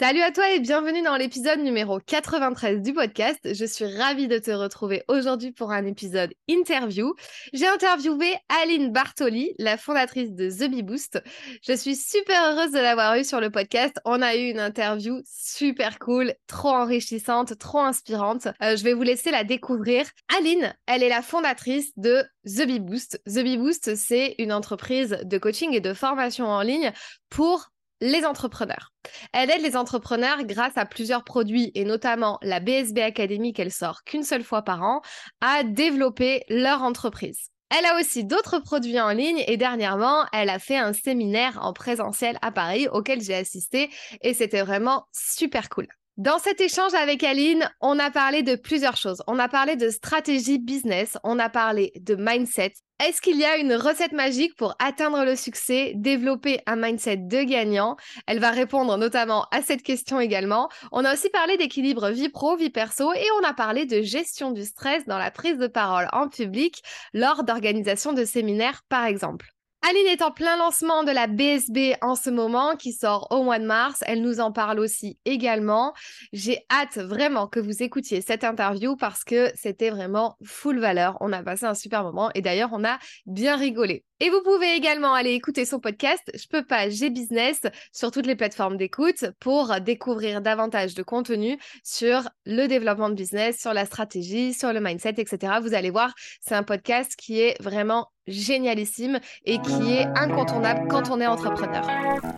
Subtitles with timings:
[0.00, 3.40] Salut à toi et bienvenue dans l'épisode numéro 93 du podcast.
[3.52, 7.16] Je suis ravie de te retrouver aujourd'hui pour un épisode interview.
[7.52, 8.32] J'ai interviewé
[8.62, 11.20] Aline Bartoli, la fondatrice de The Bee Boost.
[11.66, 13.98] Je suis super heureuse de l'avoir eue sur le podcast.
[14.04, 18.46] On a eu une interview super cool, trop enrichissante, trop inspirante.
[18.62, 20.06] Euh, je vais vous laisser la découvrir.
[20.38, 23.20] Aline, elle est la fondatrice de The Bee Boost.
[23.26, 26.92] The Bee Boost, c'est une entreprise de coaching et de formation en ligne
[27.30, 28.92] pour les entrepreneurs.
[29.32, 34.04] Elle aide les entrepreneurs grâce à plusieurs produits et notamment la BSB Academy qu'elle sort
[34.04, 35.00] qu'une seule fois par an
[35.40, 37.50] à développer leur entreprise.
[37.70, 41.74] Elle a aussi d'autres produits en ligne et dernièrement, elle a fait un séminaire en
[41.74, 43.90] présentiel à Paris auquel j'ai assisté
[44.22, 45.86] et c'était vraiment super cool.
[46.18, 49.22] Dans cet échange avec Aline, on a parlé de plusieurs choses.
[49.28, 52.72] On a parlé de stratégie business, on a parlé de mindset.
[52.98, 57.44] Est-ce qu'il y a une recette magique pour atteindre le succès, développer un mindset de
[57.44, 57.94] gagnant?
[58.26, 60.68] Elle va répondre notamment à cette question également.
[60.90, 64.50] On a aussi parlé d'équilibre vie pro, vie perso et on a parlé de gestion
[64.50, 66.82] du stress dans la prise de parole en public
[67.14, 69.46] lors d'organisation de séminaires par exemple.
[69.82, 73.60] Aline est en plein lancement de la BSB en ce moment qui sort au mois
[73.60, 74.02] de mars.
[74.06, 75.94] Elle nous en parle aussi également.
[76.32, 81.16] J'ai hâte vraiment que vous écoutiez cette interview parce que c'était vraiment full valeur.
[81.20, 84.04] On a passé un super moment et d'ailleurs on a bien rigolé.
[84.20, 87.60] Et vous pouvez également aller écouter son podcast Je peux pas, j'ai business
[87.92, 93.60] sur toutes les plateformes d'écoute pour découvrir davantage de contenu sur le développement de business,
[93.60, 95.54] sur la stratégie, sur le mindset, etc.
[95.62, 101.10] Vous allez voir, c'est un podcast qui est vraiment génialissime et qui est incontournable quand
[101.10, 102.37] on est entrepreneur.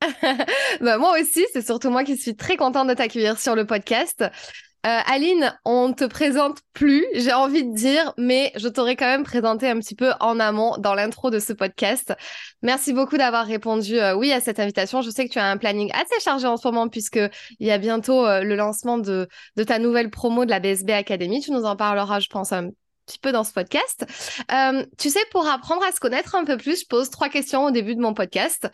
[0.80, 4.24] bah, moi aussi, c'est surtout moi qui suis très contente de t'accueillir sur le podcast.
[4.86, 9.04] Euh, Aline, on ne te présente plus, j'ai envie de dire, mais je t'aurais quand
[9.04, 12.14] même présenté un petit peu en amont dans l'intro de ce podcast.
[12.62, 15.02] Merci beaucoup d'avoir répondu euh, oui à cette invitation.
[15.02, 17.20] Je sais que tu as un planning assez chargé en ce moment puisque
[17.58, 21.40] il y a bientôt le lancement de, de ta nouvelle promo de la BSB Academy.
[21.42, 22.70] Tu nous en parleras, je pense, un
[23.10, 24.06] petit peu dans ce podcast.
[24.52, 27.64] Euh, tu sais, pour apprendre à se connaître un peu plus, je pose trois questions
[27.64, 28.68] au début de mon podcast.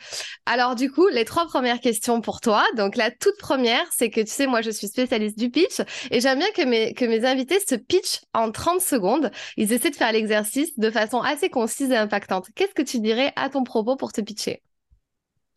[0.44, 2.64] Alors du coup, les trois premières questions pour toi.
[2.76, 5.80] Donc la toute première, c'est que tu sais, moi je suis spécialiste du pitch
[6.10, 9.30] et j'aime bien que mes, que mes invités se pitchent en 30 secondes.
[9.56, 12.48] Ils essaient de faire l'exercice de façon assez concise et impactante.
[12.54, 14.62] Qu'est-ce que tu dirais à ton propos pour te pitcher?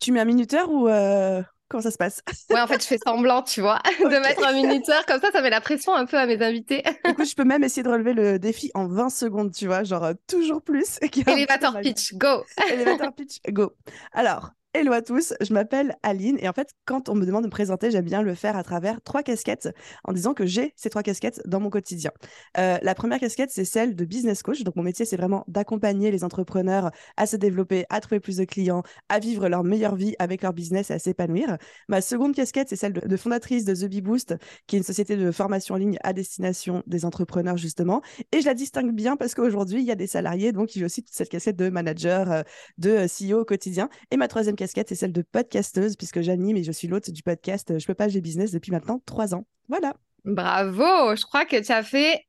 [0.00, 0.88] Tu mets un minuteur ou...
[0.88, 2.20] Euh, Comment ça se passe?
[2.50, 5.06] Ouais, en fait, je fais semblant, tu vois, de mettre un minuteur.
[5.06, 6.82] Comme ça, ça met la pression un peu à mes invités.
[7.08, 10.02] Écoute, je peux même essayer de relever le défi en 20 secondes, tu vois, genre
[10.02, 10.98] euh, toujours plus.
[11.26, 13.72] Elevator pitch, go Elevator pitch, go
[14.12, 17.48] Alors, Hello à tous, je m'appelle Aline et en fait, quand on me demande de
[17.48, 19.68] me présenter, j'aime bien le faire à travers trois casquettes
[20.04, 22.12] en disant que j'ai ces trois casquettes dans mon quotidien.
[22.56, 24.62] Euh, la première casquette, c'est celle de business coach.
[24.62, 28.44] Donc, mon métier, c'est vraiment d'accompagner les entrepreneurs à se développer, à trouver plus de
[28.44, 31.58] clients, à vivre leur meilleure vie avec leur business et à s'épanouir.
[31.88, 34.36] Ma seconde casquette, c'est celle de, fondatrice de The Bee Boost,
[34.68, 38.02] qui est une société de formation en ligne à destination des entrepreneurs, justement.
[38.30, 41.04] Et je la distingue bien parce qu'aujourd'hui, il y a des salariés, donc j'ai aussi
[41.10, 42.42] cette casquette de manager, euh,
[42.78, 43.88] de euh, CEO au quotidien.
[44.12, 47.22] Et ma troisième casquette, c'est celle de podcasteuse, puisque j'anime et je suis l'hôte du
[47.22, 49.46] podcast Je peux pas, j'ai business depuis maintenant trois ans.
[49.68, 49.94] Voilà.
[50.24, 52.26] Bravo, je crois que tu as fait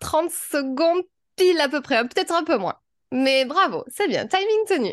[0.00, 1.02] 30 euh, secondes
[1.36, 2.76] pile à peu près, peut-être un peu moins.
[3.12, 4.92] Mais bravo, c'est bien, timing tenu.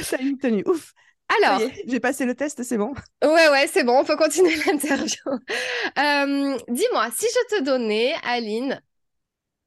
[0.16, 0.94] timing tenu, ouf.
[1.42, 2.92] Alors, j'ai passé le test, c'est bon.
[3.22, 5.20] Ouais, ouais, c'est bon, on peut continuer l'interview.
[5.28, 8.80] Euh, dis-moi, si je te donnais, Aline,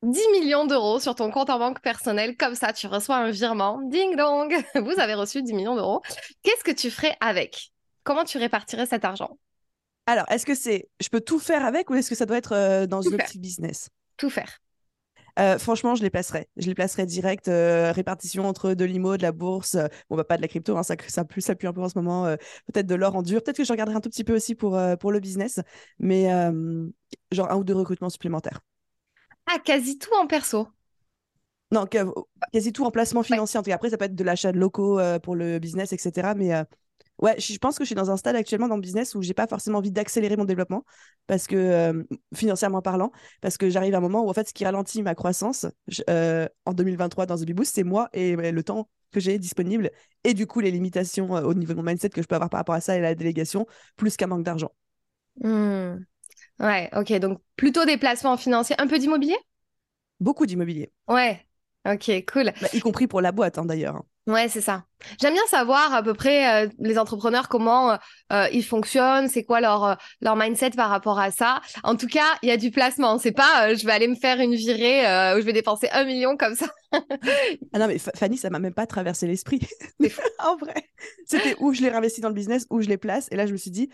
[0.03, 3.81] 10 millions d'euros sur ton compte en banque personnel, comme ça, tu reçois un virement,
[3.81, 6.01] ding dong, vous avez reçu 10 millions d'euros.
[6.44, 7.71] Qu'est-ce que tu ferais avec?
[8.03, 9.38] Comment tu répartirais cet argent?
[10.05, 12.51] Alors, est-ce que c'est, je peux tout faire avec ou est-ce que ça doit être
[12.51, 13.89] euh, dans une optique business?
[14.17, 14.59] Tout faire.
[15.39, 16.47] Euh, franchement, je les placerais.
[16.57, 20.25] Je les placerais direct, euh, répartition entre de l'IMO, de la bourse, euh, bon, bah,
[20.25, 22.25] pas de la crypto, hein, ça, ça, plus, ça pue un peu en ce moment,
[22.71, 23.41] peut-être de l'or en dur.
[23.41, 25.61] Peut-être que je regarderai un tout petit peu aussi pour, pour le business,
[25.97, 26.25] mais
[27.31, 28.59] genre un ou deux recrutements supplémentaires.
[29.45, 30.68] Ah, quasi tout en perso
[31.72, 31.86] Non,
[32.51, 33.60] quasi tout en placement financier.
[33.60, 36.36] En tout cas, après, ça peut être de l'achat de locaux pour le business, etc.
[36.36, 36.54] Mais
[37.22, 39.34] Ouais, je pense que je suis dans un stade actuellement dans le business où j'ai
[39.36, 40.84] pas forcément envie d'accélérer mon développement
[41.28, 42.04] parce que euh,
[42.36, 45.13] financièrement parlant, parce que j'arrive à un moment où en fait ce qui ralentit ma
[45.16, 45.68] croissance
[46.10, 49.92] euh, en 2023 dans The Boost, c'est moi et le temps que j'ai disponible
[50.24, 52.50] et du coup les limitations euh, au niveau de mon mindset que je peux avoir
[52.50, 54.72] par rapport à ça et la délégation, plus qu'un manque d'argent.
[55.42, 56.04] Mmh.
[56.59, 59.38] Ouais, ok, donc plutôt des placements financiers, un peu d'immobilier?
[60.19, 60.91] Beaucoup d'immobilier.
[61.07, 61.45] Ouais,
[61.85, 62.51] ok, cool.
[62.61, 63.95] Bah, y compris pour la boîte hein, d'ailleurs.
[63.97, 64.05] Hein.
[64.25, 64.85] Ouais, c'est ça.
[65.19, 67.97] J'aime bien savoir à peu près euh, les entrepreneurs comment euh,
[68.31, 71.59] euh, ils fonctionnent, c'est quoi leur leur mindset par rapport à ça.
[71.83, 73.17] En tout cas, il y a du placement.
[73.17, 75.01] C'est pas je vais aller me faire une virée
[75.35, 76.67] où je vais dépenser un million comme ça.
[77.73, 79.59] ah non mais Fanny, ça m'a même pas traversé l'esprit.
[80.39, 80.89] en vrai,
[81.25, 83.27] c'était où je les réinvestis dans le business, où je les place.
[83.31, 83.89] Et là, je me suis dit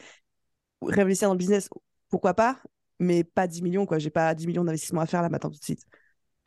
[0.83, 1.69] réinvestir dans le business,
[2.09, 2.61] pourquoi pas,
[2.99, 3.99] mais pas 10 millions quoi.
[3.99, 5.85] J'ai pas 10 millions d'investissement à faire là maintenant tout de suite.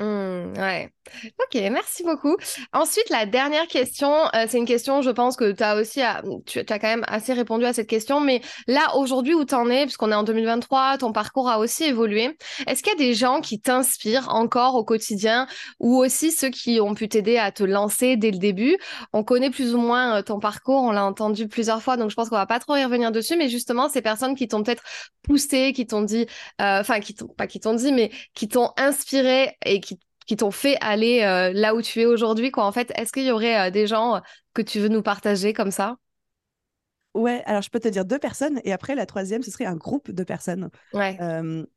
[0.00, 0.90] Mmh, ouais.
[1.38, 2.36] Ok, merci beaucoup.
[2.72, 6.00] Ensuite, la dernière question, euh, c'est une question, je pense que tu as aussi,
[6.46, 9.68] tu as quand même assez répondu à cette question, mais là, aujourd'hui, où tu en
[9.68, 12.36] es, puisqu'on est en 2023, ton parcours a aussi évolué.
[12.66, 15.46] Est-ce qu'il y a des gens qui t'inspirent encore au quotidien
[15.78, 18.76] ou aussi ceux qui ont pu t'aider à te lancer dès le début?
[19.12, 22.16] On connaît plus ou moins euh, ton parcours, on l'a entendu plusieurs fois, donc je
[22.16, 24.82] pense qu'on va pas trop y revenir dessus, mais justement, ces personnes qui t'ont peut-être
[25.22, 26.26] poussé, qui t'ont dit,
[26.60, 29.91] euh, enfin, qui t'ont, pas qui t'ont dit, mais qui t'ont inspiré et qui
[30.26, 33.24] qui t'ont fait aller euh, là où tu es aujourd'hui quoi en fait est-ce qu'il
[33.24, 34.20] y aurait euh, des gens euh,
[34.54, 35.96] que tu veux nous partager comme ça?
[37.14, 39.76] Ouais, alors je peux te dire deux personnes et après la troisième, ce serait un
[39.76, 40.70] groupe de personnes.
[40.94, 41.19] Ouais.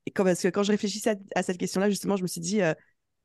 [0.05, 2.61] et quand, parce que quand je réfléchissais à, cette question-là, justement, je me suis dit,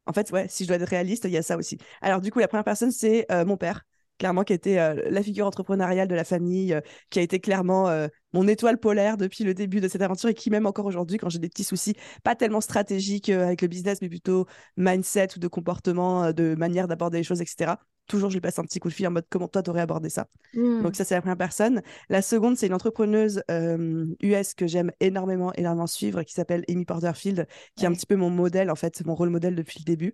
[0.06, 1.78] en fait, ouais, si je dois être réaliste, il y a ça aussi.
[2.00, 3.84] Alors du coup, la première personne, c'est mon père
[4.19, 4.76] clairement qui était
[5.08, 6.76] la figure entrepreneuriale de la famille,
[7.11, 7.88] qui a été clairement
[8.32, 11.29] mon étoile polaire depuis le début de cette aventure et qui même encore aujourd'hui, quand
[11.29, 14.47] j'ai des petits soucis, pas tellement stratégiques avec le business, mais plutôt
[14.77, 17.75] mindset ou de comportement, de manière d'aborder les choses, etc
[18.10, 20.10] toujours je lui passe un petit coup de fil en mode comment toi t'aurais abordé
[20.10, 20.26] ça?
[20.54, 20.82] Mmh.
[20.82, 21.82] Donc ça c'est la première personne.
[22.08, 27.46] La seconde c'est une entrepreneuse US que j'aime énormément énormément suivre qui s'appelle Amy Porterfield
[27.76, 30.12] qui est un petit peu mon modèle en fait, mon rôle modèle depuis le début.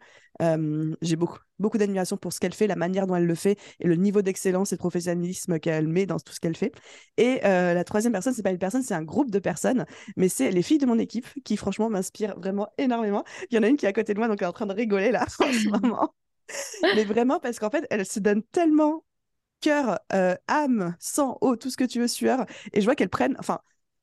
[1.03, 3.87] j'ai beaucoup beaucoup d'admiration pour ce qu'elle fait, la manière dont elle le fait et
[3.87, 6.73] le niveau d'excellence et de professionnalisme qu'elle met dans tout ce qu'elle fait.
[7.17, 10.51] Et la troisième personne, c'est pas une personne, c'est un groupe de personnes, mais c'est
[10.51, 13.25] les filles de mon équipe qui franchement m'inspirent vraiment énormément.
[13.51, 14.53] Il y en a une qui est à côté de moi, donc elle est en
[14.53, 16.15] train de rigoler là en ce moment.
[16.95, 19.05] mais vraiment parce qu'en fait, elle se donne tellement
[19.61, 22.47] cœur, euh, âme, sang, eau, tout ce que tu veux, sueur.
[22.73, 23.61] Et je vois qu'elle prennent, enfin,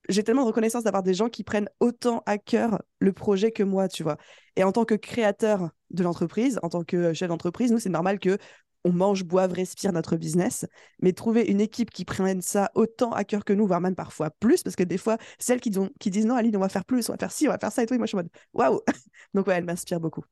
[0.09, 3.63] j'ai tellement de reconnaissance d'avoir des gens qui prennent autant à cœur le projet que
[3.63, 4.17] moi, tu vois.
[4.55, 8.19] Et en tant que créateur de l'entreprise, en tant que chef d'entreprise, nous, c'est normal
[8.19, 8.37] que
[8.85, 10.65] on mange, boive, respire notre business,
[11.01, 14.29] mais trouver une équipe qui prenne ça autant à cœur que nous, voire même parfois
[14.29, 17.07] plus, parce que des fois, celles qui, qui disent non, Aline, on va faire plus,
[17.09, 18.19] on va faire ci, on va faire ça et tout, et moi je suis en
[18.19, 18.81] mode waouh!
[19.33, 20.25] Donc ouais, elle m'inspire beaucoup.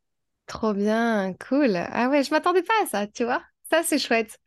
[0.51, 1.77] Trop bien, cool.
[1.77, 3.41] Ah ouais, je m'attendais pas à ça, tu vois.
[3.71, 4.37] Ça, c'est chouette.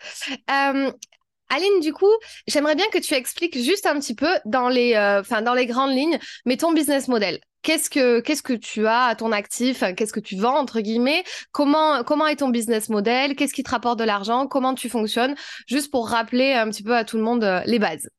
[0.47, 2.13] Aline, du coup,
[2.47, 5.23] j'aimerais bien que tu expliques juste un petit peu dans les, euh,
[5.65, 7.41] grandes lignes, mais ton business model.
[7.63, 9.83] Qu'est-ce que, qu'est-ce que tu as à ton actif?
[9.97, 11.25] Qu'est-ce que tu vends, entre guillemets?
[11.53, 13.35] Comment, comment est ton business model?
[13.35, 14.47] Qu'est-ce qui te rapporte de l'argent?
[14.47, 15.35] Comment tu fonctionnes?
[15.67, 18.11] Juste pour rappeler un petit peu à tout le monde euh, les bases.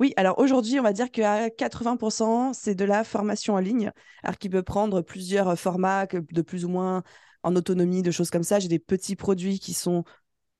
[0.00, 3.90] Oui, alors aujourd'hui, on va dire qu'à 80%, c'est de la formation en ligne,
[4.22, 7.02] alors qui peut prendre plusieurs euh, formats, de plus ou moins
[7.42, 8.60] en autonomie, de choses comme ça.
[8.60, 10.04] J'ai des petits produits qui sont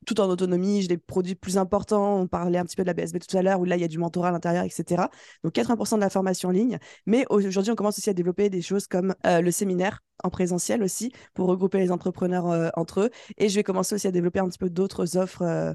[0.06, 2.20] tout en autonomie, j'ai des produits plus importants.
[2.20, 3.84] On parlait un petit peu de la BSB tout à l'heure, où là, il y
[3.84, 5.08] a du mentorat à l'intérieur, etc.
[5.44, 6.78] Donc 80% de la formation en ligne.
[7.06, 10.82] Mais aujourd'hui, on commence aussi à développer des choses comme euh, le séminaire en présentiel
[10.82, 13.10] aussi, pour regrouper les entrepreneurs euh, entre eux.
[13.36, 15.74] Et je vais commencer aussi à développer un petit peu d'autres offres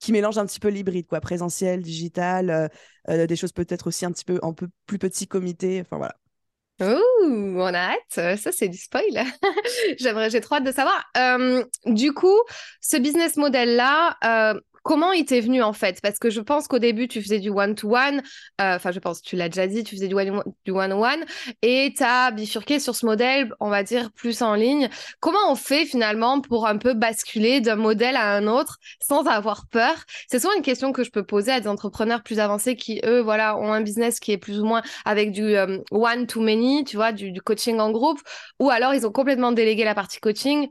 [0.00, 2.68] qui mélange un petit peu l'hybride, quoi, présentiel, digital, euh,
[3.08, 6.16] euh, des choses peut-être aussi un petit peu en peu plus petit comité, enfin voilà.
[6.80, 9.04] Ouh, on a hâte, ça c'est du spoil.
[9.98, 11.10] J'aimerais, j'ai trop hâte de savoir.
[11.16, 12.38] Euh, du coup,
[12.80, 14.16] ce business model là,
[14.82, 16.00] Comment il t'est venu en fait?
[16.00, 18.22] Parce que je pense qu'au début, tu faisais du one-to-one.
[18.60, 21.24] Euh, enfin, je pense, tu l'as déjà dit, tu faisais du one-on-one.
[21.62, 24.88] Et tu as bifurqué sur ce modèle, on va dire, plus en ligne.
[25.20, 29.66] Comment on fait finalement pour un peu basculer d'un modèle à un autre sans avoir
[29.68, 29.94] peur?
[30.28, 33.20] C'est souvent une question que je peux poser à des entrepreneurs plus avancés qui, eux,
[33.20, 37.12] voilà, ont un business qui est plus ou moins avec du euh, one-to-many, tu vois,
[37.12, 38.20] du coaching en groupe.
[38.58, 40.68] Ou alors, ils ont complètement délégué la partie coaching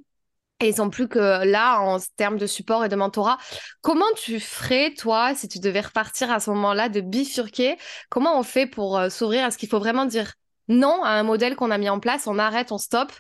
[0.59, 3.37] et ils sont plus que là en termes de support et de mentorat.
[3.81, 7.77] Comment tu ferais, toi, si tu devais repartir à ce moment-là, de bifurquer
[8.09, 10.33] Comment on fait pour euh, s'ouvrir à ce qu'il faut vraiment dire
[10.67, 13.13] non à un modèle qu'on a mis en place On arrête, on stoppe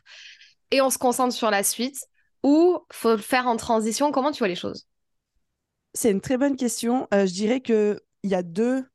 [0.71, 1.97] et on se concentre sur la suite
[2.43, 4.11] ou faut le faire en transition?
[4.11, 4.87] Comment tu vois les choses?
[5.93, 7.07] C'est une très bonne question.
[7.13, 8.85] Euh, je dirais qu'il y a deux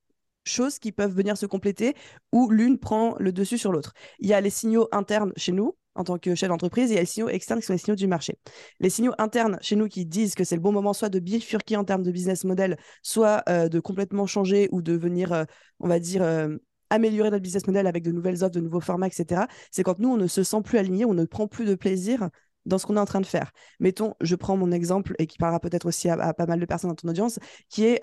[0.45, 1.95] choses qui peuvent venir se compléter
[2.33, 3.95] où l'une prend le dessus sur l'autre.
[4.19, 6.97] Il y a les signaux internes chez nous, en tant que chef d'entreprise, et il
[6.97, 8.39] y a les signaux externes qui sont les signaux du marché.
[8.81, 11.77] Les signaux internes chez nous qui disent que c'est le bon moment soit de bifurquer
[11.77, 15.45] en termes de business model, soit euh, de complètement changer ou de venir, euh,
[15.81, 16.57] on va dire, euh,
[16.91, 19.43] améliorer notre business model avec de nouvelles offres, de nouveaux formats, etc.
[19.71, 22.29] C'est quand nous, on ne se sent plus aligné, on ne prend plus de plaisir
[22.67, 23.53] dans ce qu'on est en train de faire.
[23.79, 26.67] Mettons, je prends mon exemple et qui parlera peut-être aussi à, à, pas mal de
[26.67, 28.01] personnes dans ton audience, qui est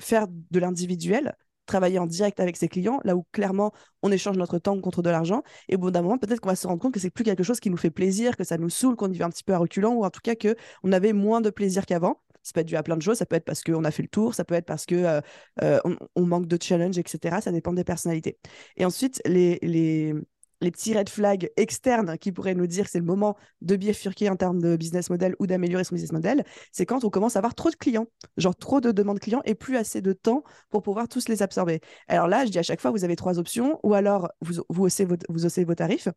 [0.00, 1.34] faire de l'individuel
[1.70, 3.72] travailler en direct avec ses clients, là où clairement
[4.02, 5.42] on échange notre temps contre de l'argent.
[5.68, 7.42] Et au bout d'un moment, peut-être qu'on va se rendre compte que c'est plus quelque
[7.42, 9.54] chose qui nous fait plaisir, que ça nous saoule, qu'on y va un petit peu
[9.54, 12.20] à reculant, ou en tout cas qu'on avait moins de plaisir qu'avant.
[12.42, 14.02] Ça peut être dû à plein de choses, ça peut être parce qu'on a fait
[14.02, 15.20] le tour, ça peut être parce que euh,
[15.62, 15.78] euh,
[16.16, 17.36] on, manque de challenge, etc.
[17.42, 18.38] Ça dépend des personnalités.
[18.78, 20.14] Et ensuite, les, les,
[20.60, 24.28] les petits red flags externes qui pourraient nous dire que c'est le moment de bifurquer
[24.30, 27.38] en termes de business model ou d'améliorer son business model, c'est quand on commence à
[27.38, 30.82] avoir trop de clients, genre trop de demandes clients et plus assez de temps pour
[30.82, 31.80] pouvoir tous les absorber.
[32.08, 35.04] Alors là, je dis à chaque fois, vous avez trois options, ou alors vous, haussez,
[35.04, 36.08] vos, tarifs,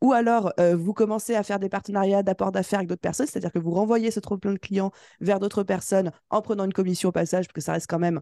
[0.00, 3.52] ou alors euh, vous commencez à faire des partenariats d'apport d'affaires avec d'autres personnes, c'est-à-dire
[3.52, 7.12] que vous renvoyez ce trop de clients vers d'autres personnes en prenant une commission au
[7.12, 8.20] passage, parce que ça reste quand même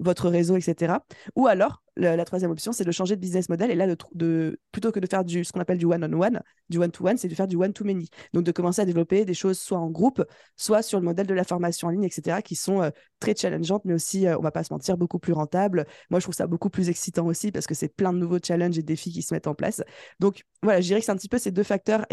[0.00, 0.94] votre réseau, etc.
[1.36, 3.70] Ou alors, la, troisième option, c'est de changer de business model.
[3.70, 7.16] Et là, de, plutôt que de faire du, ce qu'on appelle du one-on-one, du one-to-one,
[7.16, 8.08] c'est de faire du one-to-many.
[8.32, 10.24] Donc, de commencer à développer des choses soit en groupe,
[10.56, 13.84] soit sur le modèle de la formation en ligne, etc., qui sont euh, très challengeantes,
[13.84, 15.86] mais aussi, euh, on va pas se mentir, beaucoup plus rentables.
[16.10, 18.78] Moi, je trouve ça beaucoup plus excitant aussi parce que c'est plein de nouveaux challenges
[18.78, 19.82] et défis qui se mettent en place.
[20.18, 22.06] Donc, voilà, je que c'est un petit peu ces deux facteurs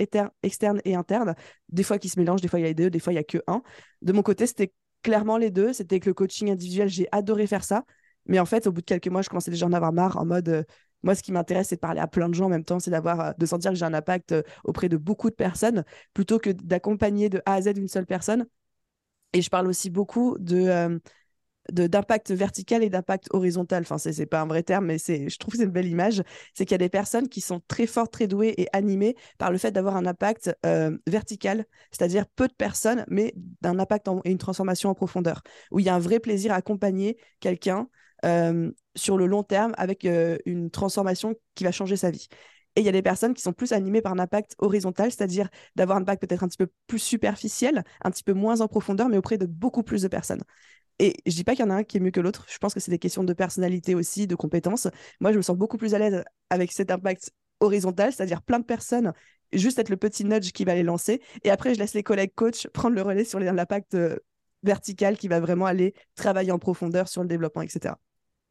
[0.44, 1.36] externes et internes,
[1.70, 3.20] des fois qui se mélangent, des fois il y a deux, des fois il y
[3.20, 3.62] a que un.
[4.02, 5.74] De mon côté, c'était clairement les deux.
[5.74, 7.86] C'était que le coaching individuel, j'ai adoré faire ça.
[8.26, 10.18] Mais en fait, au bout de quelques mois, je commençais déjà à en avoir marre
[10.18, 10.50] en mode.
[10.50, 10.64] Euh,
[11.04, 12.92] moi, ce qui m'intéresse, c'est de parler à plein de gens en même temps, c'est
[12.92, 16.38] d'avoir, euh, de sentir que j'ai un impact euh, auprès de beaucoup de personnes, plutôt
[16.38, 18.46] que d'accompagner de A à Z une seule personne.
[19.34, 21.00] Et je parle aussi beaucoup de,
[21.70, 23.84] d'impact vertical et d'impact horizontal.
[23.84, 26.24] Enfin, c'est, pas un vrai terme, mais c'est, je trouve que c'est une belle image.
[26.54, 29.52] C'est qu'il y a des personnes qui sont très fortes, très douées et animées par
[29.52, 34.32] le fait d'avoir un impact euh, vertical, c'est-à-dire peu de personnes, mais d'un impact et
[34.32, 35.42] une transformation en profondeur,
[35.72, 37.88] où il y a un vrai plaisir à accompagner quelqu'un
[38.26, 42.28] euh, sur le long terme avec euh, une transformation qui va changer sa vie.
[42.76, 45.50] Et il y a des personnes qui sont plus animées par un impact horizontal, c'est-à-dire
[45.76, 49.10] d'avoir un impact peut-être un petit peu plus superficiel, un petit peu moins en profondeur,
[49.10, 50.42] mais auprès de beaucoup plus de personnes.
[51.00, 52.46] Et je dis pas qu'il y en a un qui est mieux que l'autre.
[52.50, 54.88] Je pense que c'est des questions de personnalité aussi, de compétences.
[55.20, 58.66] Moi, je me sens beaucoup plus à l'aise avec cet impact horizontal, c'est-à-dire plein de
[58.66, 59.14] personnes,
[59.54, 61.22] juste être le petit nudge qui va les lancer.
[61.44, 64.18] Et après, je laisse les collègues coachs prendre le relais sur l'impact euh,
[64.64, 67.96] vertical qui va vraiment aller travailler en profondeur sur le développement, etc.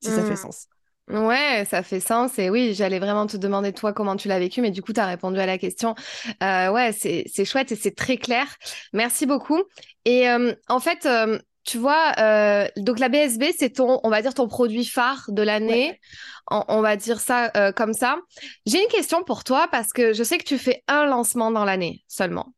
[0.00, 0.36] Si ça fait mmh.
[0.36, 0.66] sens.
[1.08, 2.38] Ouais, ça fait sens.
[2.38, 5.00] Et oui, j'allais vraiment te demander toi comment tu l'as vécu, mais du coup, tu
[5.00, 5.94] as répondu à la question.
[6.42, 8.46] Euh, ouais, c'est chouette et c'est très clair.
[8.92, 9.60] Merci beaucoup.
[10.04, 11.08] Et euh, en fait,
[11.64, 15.42] tu vois, euh, donc la BSB, c'est ton, on va dire, ton produit phare de
[15.42, 16.00] l'année.
[16.50, 18.16] On, va dire ça euh, comme ça.
[18.66, 21.64] J'ai une question pour toi parce que je sais que tu fais un lancement dans
[21.64, 22.52] l'année seulement.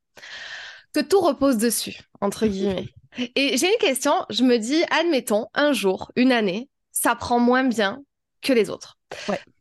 [0.94, 2.88] Que tout repose dessus, entre guillemets.
[3.36, 7.64] Et j'ai une question, je me dis, admettons, un jour, une année, ça prend moins
[7.64, 8.00] bien
[8.40, 8.98] que les autres.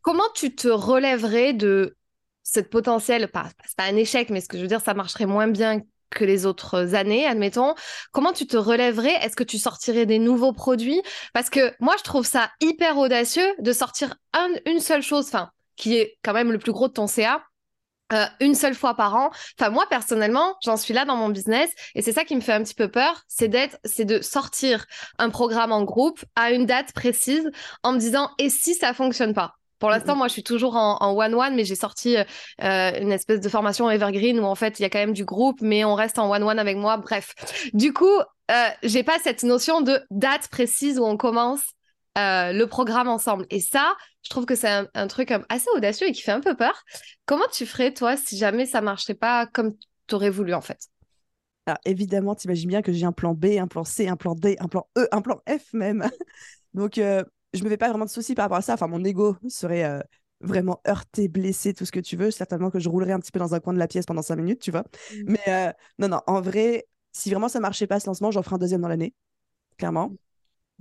[0.02, 1.98] Comment tu te relèverais de
[2.44, 5.26] cette potentielle, pas, c'est pas un échec, mais ce que je veux dire, ça marcherait
[5.26, 5.82] moins bien
[6.16, 7.74] que les autres années, admettons.
[8.12, 9.16] Comment tu te relèverais?
[9.24, 11.02] Est-ce que tu sortirais des nouveaux produits?
[11.34, 14.16] Parce que moi, je trouve ça hyper audacieux de sortir
[14.66, 17.44] une seule chose, enfin, qui est quand même le plus gros de ton CA.
[18.14, 19.30] Euh, une seule fois par an.
[19.58, 22.52] Enfin, moi personnellement, j'en suis là dans mon business et c'est ça qui me fait
[22.52, 24.86] un petit peu peur, c'est d'être, c'est de sortir
[25.18, 27.50] un programme en groupe à une date précise
[27.84, 29.56] en me disant et si ça fonctionne pas?
[29.82, 32.24] Pour l'instant, moi, je suis toujours en one-one, mais j'ai sorti euh,
[33.02, 35.60] une espèce de formation evergreen où en fait, il y a quand même du groupe,
[35.62, 36.98] mais on reste en one-one avec moi.
[36.98, 37.34] Bref,
[37.74, 38.20] du coup,
[38.52, 41.64] euh, j'ai pas cette notion de date précise où on commence
[42.20, 43.48] euh, le programme ensemble.
[43.50, 46.56] Et ça, je trouve que c'est un, truc assez audacieux et qui fait un peu
[46.56, 46.84] peur.
[47.26, 49.74] Comment tu ferais, toi, si jamais ça marcherait pas comme
[50.06, 50.90] tu aurais voulu, en fait?
[51.66, 54.36] Alors, évidemment, tu imagines bien que j'ai un plan B, un plan C, un plan
[54.36, 56.08] D, un plan E, un plan F même.
[56.76, 57.24] Donc, euh,
[57.54, 58.74] je me fais pas vraiment de soucis par rapport à ça.
[58.74, 60.00] Enfin, mon ego serait euh,
[60.40, 62.32] vraiment heurté, blessé, tout ce que tu veux.
[62.32, 64.38] Certainement que je roulerais un petit peu dans un coin de la pièce pendant cinq
[64.38, 64.84] minutes, tu vois.
[64.84, 65.16] Mmh.
[65.26, 68.56] Mais euh, non, non, en vrai, si vraiment ça marchait pas ce lancement, j'en ferai
[68.56, 69.14] un deuxième dans l'année,
[69.78, 70.12] clairement.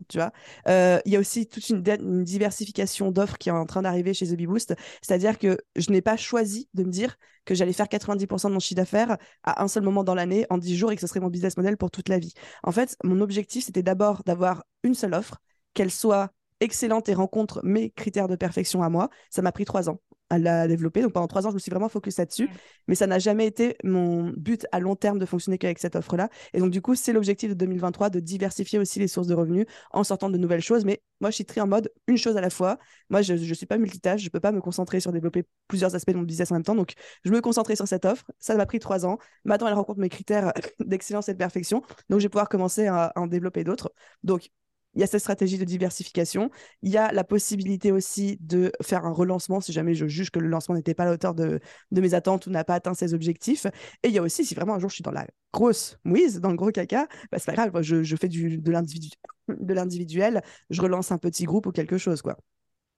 [0.09, 0.33] Tu vois,
[0.69, 1.83] euh, il y a aussi toute une,
[2.25, 4.75] diversification d'offres qui est en train d'arriver chez The Boost.
[5.03, 8.61] C'est-à-dire que je n'ai pas choisi de me dire que j'allais faire 90% de mon
[8.61, 11.21] chiffre d'affaires à un seul moment dans l'année, en 10 jours, et que ce serait
[11.21, 12.33] mon business model pour toute la vie.
[12.63, 15.39] En fait, mon objectif, c'était d'abord d'avoir une seule offre,
[15.75, 19.11] qu'elle soit excellente et rencontre mes critères de perfection à moi.
[19.31, 20.01] Ça m'a pris trois ans.
[20.33, 21.03] à la développer.
[21.03, 22.49] Donc pendant trois ans, je me suis vraiment focus là-dessus.
[22.87, 26.29] Mais ça n'a jamais été mon but à long terme de fonctionner qu'avec cette offre-là.
[26.55, 29.67] Et donc du coup, c'est l'objectif de 2023 de diversifier aussi les sources de revenus
[29.91, 30.85] en sortant de nouvelles choses.
[30.85, 32.79] Mais moi, je suis très en mode une chose à la fois.
[33.11, 34.21] Moi, je ne suis pas multitâche.
[34.21, 36.65] Je ne peux pas me concentrer sur développer plusieurs aspects de mon business en même
[36.65, 36.75] temps.
[36.75, 38.25] Donc, je me concentrer sur cette offre.
[38.39, 39.19] Ça m'a pris trois ans.
[39.45, 41.83] Maintenant, elle rencontre mes critères d'excellence et de perfection.
[42.09, 43.93] Donc, je vais pouvoir commencer à en développer d'autres.
[44.23, 44.51] Donc,
[44.95, 46.51] il y a cette stratégie de diversification.
[46.83, 50.39] Il y a la possibilité aussi de faire un relancement si jamais je juge que
[50.39, 51.61] le lancement n'était pas à la hauteur de,
[51.93, 53.67] mes attentes ou n'a pas atteint ses objectifs.
[54.03, 56.41] Et il y a aussi, si vraiment un jour je suis dans la grosse mouise,
[56.41, 61.13] dans le gros caca, bah, c'est pas grave, je, fais du, de l'individuel, je relance
[61.13, 62.23] un petit groupe ou quelque chose.
[62.23, 62.37] quoi.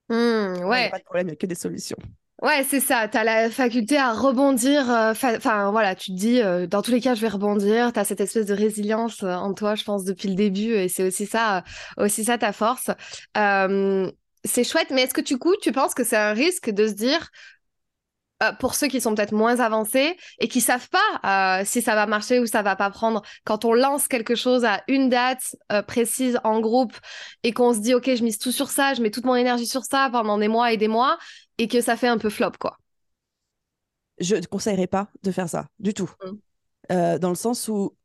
[0.09, 0.89] Mmh, ouais.
[0.89, 1.97] pas de problème, il n'y a que des solutions.
[2.41, 3.07] Ouais, c'est ça.
[3.07, 4.89] Tu as la faculté à rebondir.
[4.91, 7.93] Euh, enfin, voilà, tu te dis, euh, dans tous les cas, je vais rebondir.
[7.93, 10.73] Tu as cette espèce de résilience euh, en toi, je pense, depuis le début.
[10.73, 11.63] Et c'est aussi ça,
[11.97, 12.89] aussi ça ta force.
[14.45, 16.93] c'est chouette, mais est-ce que du coup, tu penses que c'est un risque de se
[16.93, 17.29] dire,
[18.59, 22.39] pour ceux qui sont peut-être moins avancés et qui savent pas si ça va marcher
[22.39, 25.55] ou ça va pas prendre, quand on lance quelque chose à une date
[25.87, 26.93] précise en groupe
[27.43, 29.67] et qu'on se dit ok je mise tout sur ça, je mets toute mon énergie
[29.67, 31.17] sur ça pendant des mois et des mois
[31.57, 32.77] et que ça fait un peu flop, quoi.
[34.19, 36.11] Je ne conseillerais pas de faire ça, du tout.
[36.23, 36.31] Mmh.
[36.91, 37.95] Euh, dans le sens où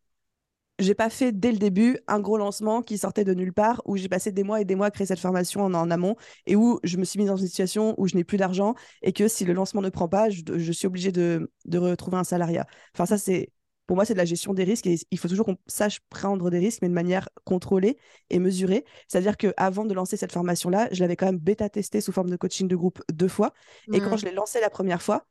[0.78, 3.96] j'ai pas fait dès le début un gros lancement qui sortait de nulle part, où
[3.96, 6.16] j'ai passé des mois et des mois à créer cette formation en, amont,
[6.46, 9.12] et où je me suis mise dans une situation où je n'ai plus d'argent, et
[9.12, 12.66] que si le lancement ne prend pas, je, suis obligée de, de, retrouver un salariat.
[12.94, 13.50] Enfin, ça, c'est
[13.86, 16.50] pour moi, c'est de la gestion des risques et il faut toujours qu'on sache prendre
[16.50, 17.96] des risques, mais de manière contrôlée
[18.28, 18.84] et mesurée.
[19.08, 22.68] C'est-à-dire qu'avant de lancer cette formation-là, je l'avais quand même bêta-testée sous forme de coaching
[22.68, 23.54] de groupe deux fois.
[23.94, 24.18] Et quand mmh.
[24.18, 25.26] je l'ai lancée la première fois,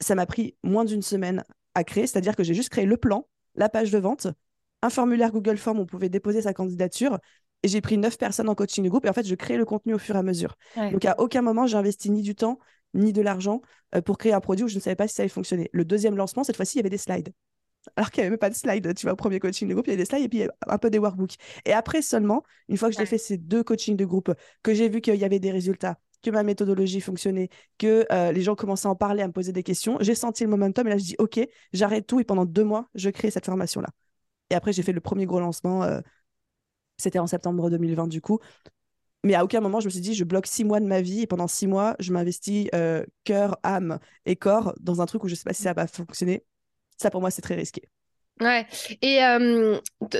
[0.00, 2.06] ça m'a pris moins d'une semaine à créer.
[2.06, 4.26] C'est-à-dire que j'ai juste créé le plan, la page de vente,
[4.82, 7.18] un formulaire Google Form où on pouvait déposer sa candidature.
[7.62, 9.06] Et j'ai pris neuf personnes en coaching de groupe.
[9.06, 10.56] Et en fait, je crée le contenu au fur et à mesure.
[10.90, 12.58] Donc, à aucun moment, j'ai investi ni du temps,
[12.94, 13.62] ni de l'argent
[13.94, 15.70] euh, pour créer un produit où je ne savais pas si ça allait fonctionner.
[15.72, 17.32] Le deuxième lancement, cette fois-ci, il y avait des slides
[17.96, 18.94] alors qu'il n'y avait même pas de slides.
[18.94, 20.78] Tu vois, au premier coaching de groupe, il y avait des slides et puis un
[20.78, 21.34] peu des workbooks.
[21.64, 24.88] Et après seulement, une fois que j'ai fait ces deux coachings de groupe, que j'ai
[24.88, 27.48] vu qu'il y avait des résultats, que ma méthodologie fonctionnait,
[27.78, 30.44] que euh, les gens commençaient à en parler, à me poser des questions, j'ai senti
[30.44, 31.40] le momentum et là je dis ok,
[31.72, 33.88] j'arrête tout et pendant deux mois, je crée cette formation-là.
[34.52, 35.82] Et après, j'ai fait le premier gros lancement.
[35.82, 36.00] Euh,
[36.98, 38.38] c'était en septembre 2020 du coup.
[39.24, 41.22] Mais à aucun moment, je me suis dit, je bloque six mois de ma vie
[41.22, 45.28] et pendant six mois, je m'investis euh, cœur, âme et corps dans un truc où
[45.28, 46.44] je ne sais pas si ça va fonctionner.
[46.96, 47.82] Ça, pour moi, c'est très risqué.
[48.40, 48.66] Ouais.
[49.00, 49.18] Et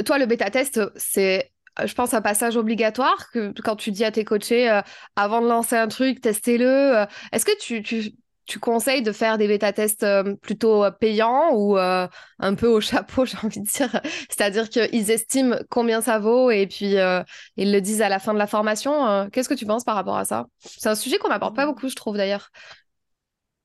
[0.05, 1.53] toi, le bêta-test, c'est
[1.85, 4.83] je pense, un passage obligatoire que quand tu dis à tes coachés, euh,
[5.17, 6.67] avant de lancer un truc, testez-le.
[6.67, 8.15] Euh, est-ce que tu,
[8.53, 10.07] tu, conseilles de faire des bêta-tests
[10.41, 14.01] plutôt payants ou un peu au chapeau, j'ai envie de dire?
[14.29, 16.95] C'est-à-dire qu'ils estiment combien ça vaut et puis
[17.57, 19.29] ils le disent à la fin de la formation.
[19.31, 20.47] Qu'est-ce que tu penses par rapport à ça?
[20.59, 22.51] C'est un sujet qu'on n'aborde pas beaucoup, je trouve d'ailleurs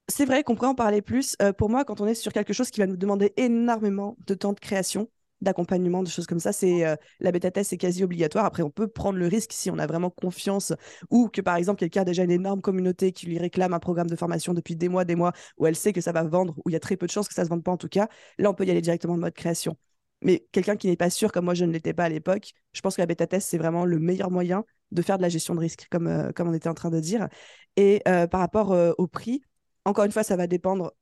[0.08, 1.36] c'est vrai qu'on pourrait en parler plus.
[1.42, 4.34] Euh, pour moi, quand on est sur quelque chose qui va nous demander énormément de
[4.34, 5.10] temps de création,
[5.42, 8.46] d'accompagnement, de choses comme ça, c'est euh, la bêta test c'est quasi obligatoire.
[8.46, 10.74] Après, on peut prendre le risque si on a vraiment confiance
[11.12, 14.08] ou que par exemple quelqu'un a déjà une énorme communauté qui lui réclame un programme
[14.08, 16.70] de formation depuis des mois, des mois, où elle sait que ça va vendre, où
[16.70, 18.08] il y a très peu de chances que ça se vende pas en tout cas.
[18.38, 19.78] Là, on peut y aller directement en mode création.
[20.24, 22.82] Mais quelqu'un qui n'est pas sûr, comme moi je ne l'étais pas à l'époque, je
[22.82, 25.54] pense que la bêta test c'est vraiment le meilleur moyen de faire de la gestion
[25.54, 27.28] de risque, comme, euh, comme on était en train de dire.
[27.76, 29.44] Et par rapport au prix,
[29.86, 30.94] encore une fois, ça va dépendre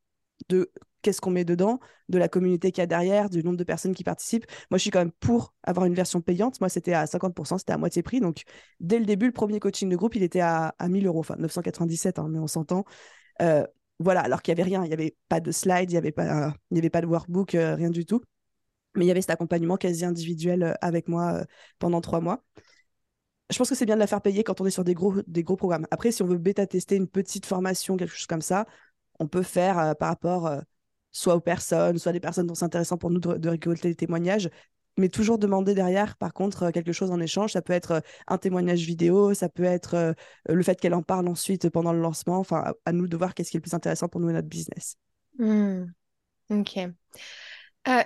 [0.48, 0.70] de
[1.06, 3.94] qu'est-ce qu'on met dedans, de la communauté qu'il y a derrière, du nombre de personnes
[3.94, 4.44] qui participent.
[4.72, 6.60] Moi, je suis quand même pour avoir une version payante.
[6.60, 8.18] Moi, c'était à 50%, c'était à moitié prix.
[8.18, 8.42] Donc,
[8.80, 12.18] dès le début, le premier coaching de groupe, il était à, 1000 euros, enfin 997,
[12.18, 12.84] hein, mais on s'entend.
[13.40, 13.64] Euh,
[14.00, 16.10] voilà, alors qu'il n'y avait rien, il n'y avait pas de slide, il n'y avait,
[16.10, 18.20] pas, avait pas de workbook, euh, rien du tout.
[18.96, 21.44] Mais il y avait cet accompagnement quasi individuel euh, avec moi
[21.78, 22.42] pendant trois mois
[23.48, 25.14] je pense que c'est bien de la faire payer quand on est sur des gros,
[25.28, 25.86] des gros programmes.
[25.92, 28.66] Après, si on veut bêta-tester une petite formation, quelque chose comme ça,
[29.20, 30.50] on peut faire par rapport
[31.16, 34.50] soit aux personnes, soit des personnes dont c'est intéressant pour nous de, récolter des témoignages,
[34.98, 37.52] mais toujours demander derrière, par contre, euh, quelque chose en échange.
[37.52, 40.14] Ça peut être un témoignage vidéo, ça peut être
[40.48, 42.38] le fait qu'elle en parle ensuite pendant le lancement.
[42.38, 44.48] Enfin, à, nous de voir qu'est-ce qui est le plus intéressant pour nous et notre
[44.48, 44.96] business.
[45.38, 45.84] Mmh.
[46.50, 46.78] Ok.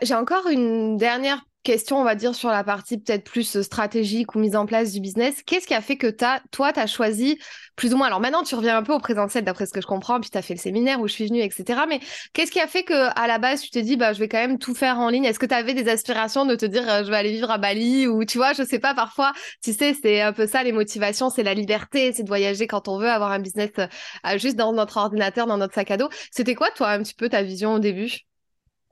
[0.02, 4.34] J'ai encore une dernière question, on va dire, sur la partie peut-être plus euh, stratégique
[4.34, 5.42] ou mise en place du business.
[5.44, 7.38] Qu'est-ce qui a fait que as, toi, tu as choisi
[7.76, 9.86] plus ou moins, alors maintenant tu reviens un peu au présentiel d'après ce que je
[9.86, 11.80] comprends, puis tu as fait le séminaire où je suis venue, etc.
[11.88, 12.00] Mais
[12.34, 14.38] qu'est-ce qui a fait que à la base tu te dis, bah, je vais quand
[14.38, 15.24] même tout faire en ligne?
[15.24, 17.58] Est-ce que tu avais des aspirations de te dire, euh, je vais aller vivre à
[17.58, 20.72] Bali ou tu vois, je sais pas, parfois, tu sais, c'est un peu ça les
[20.72, 24.56] motivations, c'est la liberté, c'est de voyager quand on veut, avoir un business euh, juste
[24.56, 26.08] dans notre ordinateur, dans notre sac à dos.
[26.30, 28.29] C'était quoi, toi, un petit peu ta vision au début?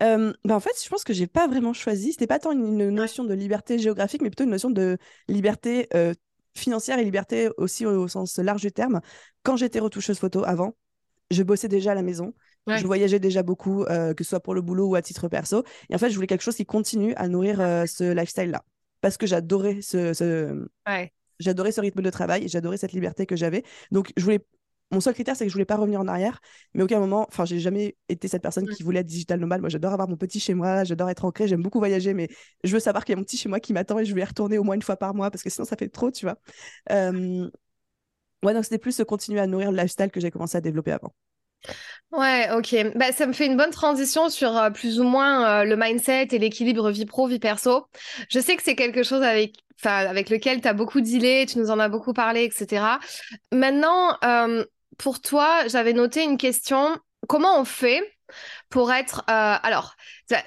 [0.00, 2.12] Bah, en fait, je pense que j'ai pas vraiment choisi.
[2.12, 5.88] C'était pas tant une, notion de liberté géographique, mais plutôt une notion de liberté
[6.58, 9.00] financière et liberté aussi au, sens large du terme.
[9.42, 10.76] Quand j'étais retoucheuse photo avant,
[11.30, 12.34] je bossais déjà à la maison.
[12.66, 15.64] Je voyageais déjà beaucoup, euh, que ce soit pour le boulot ou à titre perso.
[15.88, 17.58] Et en fait, je voulais quelque chose qui continue à nourrir
[17.88, 18.62] ce lifestyle-là.
[19.00, 20.66] Parce que j'adorais ce, ce...
[21.38, 23.62] j'adorais ce rythme de travail, j'adorais cette liberté que j'avais.
[23.90, 24.44] Donc, je voulais
[24.90, 26.40] mon seul critère, c'est que je voulais pas revenir en arrière,
[26.74, 29.60] mais aucun moment, enfin, j'ai jamais été cette personne qui voulait être digital nomade.
[29.60, 32.28] Moi, j'adore avoir mon petit chez moi, j'adore être ancré, j'aime beaucoup voyager, mais
[32.64, 34.22] je veux savoir qu'il y a mon petit chez moi qui m'attend et je vais
[34.22, 36.24] y retourner au moins une fois par mois parce que sinon, ça fait trop, tu
[36.26, 36.38] vois.
[36.90, 37.50] Euh...
[38.44, 41.12] Ouais, donc c'était plus continuer à nourrir le lifestyle que j'ai commencé à développer avant.
[42.12, 42.92] Ouais, ok.
[42.94, 46.28] Bah, ça me fait une bonne transition sur euh, plus ou moins euh, le mindset
[46.30, 47.86] et l'équilibre vie pro, vie perso.
[48.30, 51.70] Je sais que c'est quelque chose avec, avec lequel tu as beaucoup dealé, tu nous
[51.70, 52.98] en as beaucoup parlé, etc.
[53.52, 54.64] Maintenant, euh,
[54.98, 56.98] pour toi, j'avais noté une question.
[57.26, 58.02] Comment on fait
[58.68, 59.94] pour être euh, alors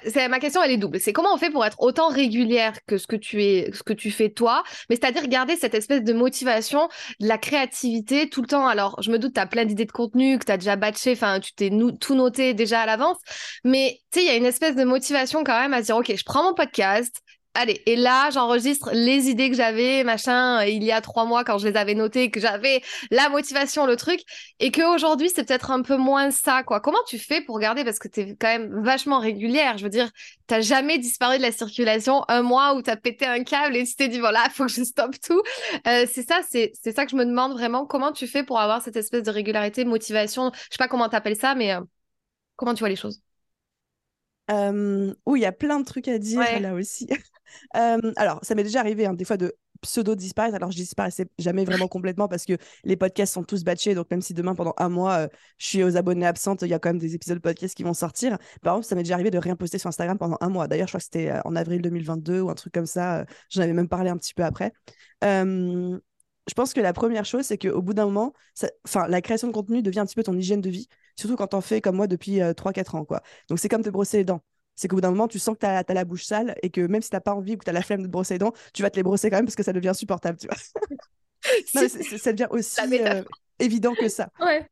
[0.04, 1.00] c'est ma question elle est double.
[1.00, 3.92] C'est comment on fait pour être autant régulière que ce que tu es ce que
[3.92, 6.88] tu fais toi mais c'est-à-dire garder cette espèce de motivation
[7.18, 8.68] de la créativité tout le temps.
[8.68, 11.12] Alors je me doute tu as plein d'idées de contenu que tu as déjà batché
[11.12, 13.18] enfin tu t'es tout noté déjà à l'avance.
[13.64, 15.96] Mais tu sais il y a une espèce de motivation quand même à se dire
[15.96, 17.20] OK je prends mon podcast
[17.54, 21.44] Allez, et là, j'enregistre les idées que j'avais, machin, euh, il y a trois mois
[21.44, 24.20] quand je les avais notées, que j'avais la motivation, le truc,
[24.58, 26.80] et qu'aujourd'hui, c'est peut-être un peu moins ça, quoi.
[26.80, 29.90] Comment tu fais pour garder, parce que tu es quand même vachement régulière, je veux
[29.90, 30.10] dire,
[30.46, 33.96] t'as jamais disparu de la circulation un mois où t'as pété un câble et tu
[33.96, 35.42] t'es dit, voilà, il faut que je stoppe tout.
[35.86, 38.80] Euh, c'est ça, c'est ça que je me demande vraiment, comment tu fais pour avoir
[38.80, 41.80] cette espèce de régularité, motivation, je sais pas comment t'appelles ça, mais euh,
[42.56, 43.22] comment tu vois les choses?
[44.52, 47.08] Euh, il y a plein de trucs à dire là aussi.
[47.76, 50.54] Euh, alors, ça m'est déjà arrivé hein, des fois de pseudo disparaître.
[50.54, 53.94] Alors, je disparaissais jamais vraiment complètement parce que les podcasts sont tous batchés.
[53.94, 56.72] Donc, même si demain, pendant un mois, euh, je suis aux abonnés absentes, il y
[56.72, 58.38] a quand même des épisodes de podcasts qui vont sortir.
[58.62, 60.66] Par exemple, ça m'est déjà arrivé de rien poster sur Instagram pendant un mois.
[60.66, 63.26] D'ailleurs, je crois que c'était en avril 2022 ou un truc comme ça.
[63.50, 64.72] J'en avais même parlé un petit peu après.
[65.22, 68.32] je pense que la première chose, c'est qu'au bout d'un moment,
[68.86, 71.54] enfin, la création de contenu devient un petit peu ton hygiène de vie surtout quand
[71.54, 73.04] on fait comme moi depuis 3-4 euh, ans.
[73.04, 73.22] Quoi.
[73.48, 74.42] Donc c'est comme te brosser les dents.
[74.74, 76.80] C'est qu'au bout d'un moment, tu sens que tu as, la bouche sale et que
[76.80, 78.34] même si tu n'as pas envie ou que tu as la flemme de te brosser
[78.34, 80.38] les dents, tu vas te les brosser quand même parce que ça devient insupportable.
[80.38, 80.56] Tu vois
[81.74, 83.22] non, ça devient aussi euh,
[83.58, 84.30] évident que ça.
[84.40, 84.66] Ouais.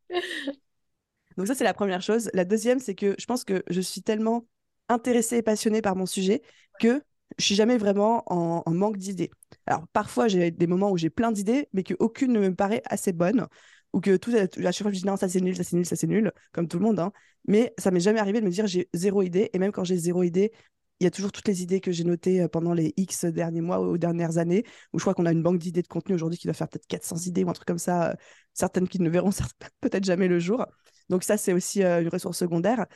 [1.36, 2.30] Donc ça, c'est la première chose.
[2.32, 4.46] La deuxième, c'est que je pense que je suis tellement
[4.88, 6.42] intéressée et passionnée par mon sujet
[6.80, 7.02] que
[7.38, 9.30] je suis jamais vraiment en, en manque d'idées.
[9.66, 13.12] Alors parfois, j'ai des moments où j'ai plein d'idées, mais qu'aucune ne me paraît assez
[13.12, 13.46] bonne
[13.92, 15.86] ou que tout à chaque fois je dis non ça c'est nul ça c'est nul
[15.86, 17.12] ça c'est nul comme tout le monde hein.
[17.46, 19.96] mais ça m'est jamais arrivé de me dire j'ai zéro idée et même quand j'ai
[19.96, 20.52] zéro idée
[21.00, 23.62] il y a toujours toutes les idées que j'ai notées euh, pendant les X derniers
[23.62, 26.38] mois ou dernières années, où je crois qu'on a une banque d'idées de contenu aujourd'hui
[26.38, 28.14] qui doit faire peut-être 400 idées ou un truc comme ça, euh,
[28.52, 29.30] certaines qui ne verront
[29.80, 30.66] peut-être jamais le jour.
[31.08, 32.86] Donc ça, c'est aussi euh, une ressource secondaire.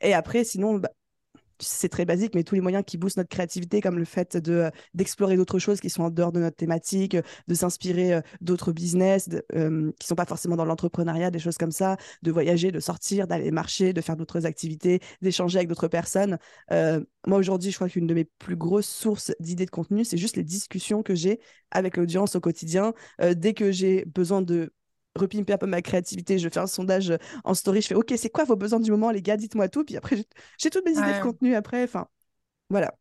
[0.00, 0.90] Et après, sinon, bah,
[1.58, 4.52] c'est très basique, mais tous les moyens qui boostent notre créativité, comme le fait de
[4.52, 7.16] euh, d'explorer d'autres choses qui sont en dehors de notre thématique,
[7.48, 11.56] de s'inspirer euh, d'autres business qui euh, qui sont pas forcément dans l'entrepreneuriat, des choses
[11.56, 15.88] comme ça, de voyager, de sortir, d'aller marcher, de faire d'autres activités, d'échanger avec d'autres
[15.88, 16.38] personnes.
[16.70, 20.36] moi aujourd'hui, je crois qu'une de mes plus grosses sources d'idées de contenu, c'est juste
[20.36, 21.40] les discussions que j'ai
[21.70, 22.92] avec l'audience au quotidien.
[23.34, 24.72] dès que j'ai besoin de
[25.16, 26.38] repimper un peu ma créativité.
[26.38, 27.12] Je fais un sondage
[27.44, 27.80] en story.
[27.82, 29.84] Je fais OK, c'est quoi vos besoins du moment, les gars Dites-moi tout.
[29.84, 30.16] Puis après,
[30.58, 31.84] j'ai toutes mes idées de contenu après.
[31.84, 32.06] Enfin,
[32.70, 32.94] voilà.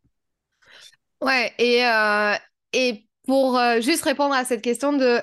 [1.21, 2.33] Ouais, et, euh,
[2.73, 5.21] et pour euh, juste répondre à cette question de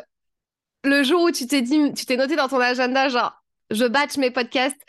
[0.85, 3.33] le jour où tu t'es dit, tu t'es noté dans ton agenda, genre,
[3.71, 4.81] je batch mes podcasts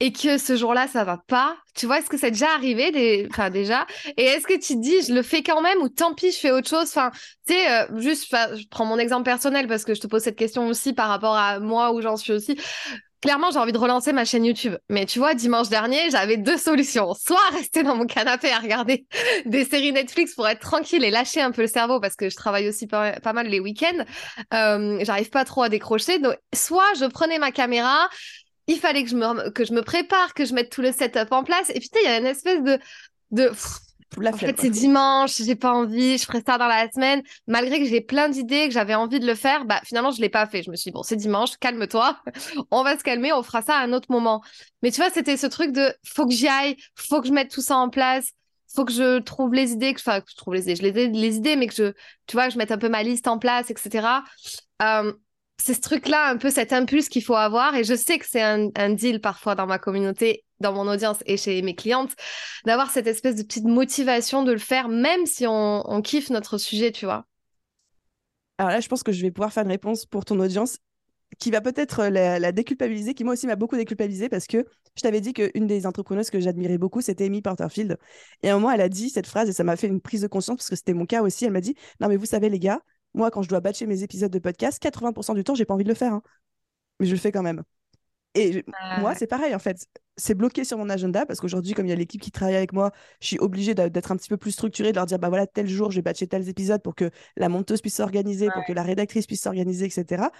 [0.00, 1.56] et que ce jour-là, ça va pas.
[1.74, 3.86] Tu vois, est-ce que c'est déjà arrivé enfin, déjà?
[4.16, 6.38] Et est-ce que tu te dis, je le fais quand même ou tant pis, je
[6.38, 6.88] fais autre chose?
[6.88, 7.10] Enfin,
[7.46, 10.36] tu sais, euh, juste, je prends mon exemple personnel parce que je te pose cette
[10.36, 12.58] question aussi par rapport à moi où j'en suis aussi.
[13.22, 14.76] Clairement, j'ai envie de relancer ma chaîne YouTube.
[14.90, 17.14] Mais tu vois, dimanche dernier, j'avais deux solutions.
[17.14, 19.06] Soit rester dans mon canapé à regarder
[19.46, 22.36] des séries Netflix pour être tranquille et lâcher un peu le cerveau parce que je
[22.36, 24.04] travaille aussi pas, mal les week-ends.
[24.52, 26.18] Euh, J'arrive pas trop à décrocher.
[26.18, 28.08] Donc, soit je prenais ma caméra,
[28.66, 31.32] il fallait que je me, que je me prépare, que je mette tout le setup
[31.32, 31.70] en place.
[31.70, 32.78] Et puis, il y a une espèce de.
[33.30, 33.50] de
[34.18, 37.22] la en fait, c'est dimanche, j'ai pas envie, je ferai ça dans la semaine.
[37.46, 40.28] Malgré que j'ai plein d'idées, que j'avais envie de le faire, bah finalement, je l'ai
[40.28, 40.62] pas fait.
[40.62, 42.18] Je me suis dit, bon, c'est dimanche, calme-toi,
[42.70, 44.42] on va se calmer, on fera ça à un autre moment.
[44.82, 47.50] Mais tu vois, c'était ce truc de faut que j'y aille, faut que je mette
[47.50, 48.32] tout ça en place,
[48.74, 51.08] faut que je trouve les idées, que, enfin, que je trouve les idées, je les,
[51.08, 51.92] les idées, mais que je,
[52.26, 54.06] tu vois, je mette un peu ma liste en place, etc.
[54.82, 55.12] Euh,
[55.58, 57.74] c'est ce truc-là, un peu cet impulse qu'il faut avoir.
[57.74, 61.36] Et je sais que c'est un, deal parfois dans ma communauté, dans mon audience et
[61.36, 62.12] chez mes clientes,
[62.64, 66.92] d'avoir cette espèce de petite motivation de le faire, même si on, kiffe notre sujet,
[66.92, 67.24] tu vois.
[68.58, 70.78] Alors là, je pense que je vais pouvoir faire une réponse pour ton audience
[71.38, 74.64] qui va peut-être la, déculpabiliser, qui moi aussi m'a beaucoup déculpabilisé parce que
[74.96, 77.98] je t'avais dit qu'une des entrepreneuses que j'admirais beaucoup, c'était Amy Porterfield.
[78.42, 80.22] Et à un moment, elle a dit cette phrase et ça m'a fait une prise
[80.22, 81.44] de conscience parce que c'était mon cas aussi.
[81.44, 82.80] Elle m'a dit Non, mais vous savez, les gars,
[83.16, 85.84] moi, quand je dois batcher mes épisodes de podcast, 80% du temps, j'ai pas envie
[85.84, 86.12] de le faire.
[86.12, 86.22] Hein.
[87.00, 87.62] Mais je le fais quand même.
[88.34, 88.64] Et
[89.00, 89.86] moi, c'est pareil, en fait.
[90.18, 92.74] C'est bloqué sur mon agenda parce qu'aujourd'hui, comme il y a l'équipe qui travaille avec
[92.74, 95.46] moi, je suis obligée d'être un petit peu plus structurée, de leur dire, bah voilà,
[95.46, 98.74] tel jour, je vais batcher tels épisodes pour que la monteuse puisse s'organiser, pour que
[98.74, 100.30] la rédactrice puisse s'organiser, etc.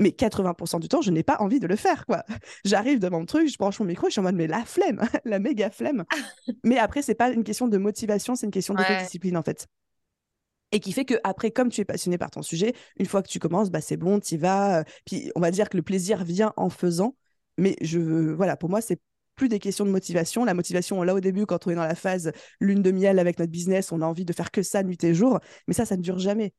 [0.00, 2.24] Mais 80% du temps, je n'ai pas envie de le faire, quoi.
[2.64, 5.00] J'arrive devant le truc, je branche mon micro, je suis en mode, mais la flemme,
[5.24, 6.04] la méga flemme.
[6.64, 9.68] mais après, c'est pas une question de motivation, c'est une question de discipline, en fait
[10.76, 13.28] et qui fait que après comme tu es passionné par ton sujet une fois que
[13.28, 16.22] tu commences bah c'est bon tu y vas puis on va dire que le plaisir
[16.22, 17.16] vient en faisant
[17.58, 19.00] mais je voilà, pour moi, c'est
[19.36, 20.44] plus des questions de motivation.
[20.44, 23.38] La motivation, là au début, quand on est dans la phase lune de miel avec
[23.38, 25.96] notre business, on a envie de faire que ça nuit et jour, mais ça, ça
[25.96, 26.52] ne dure jamais.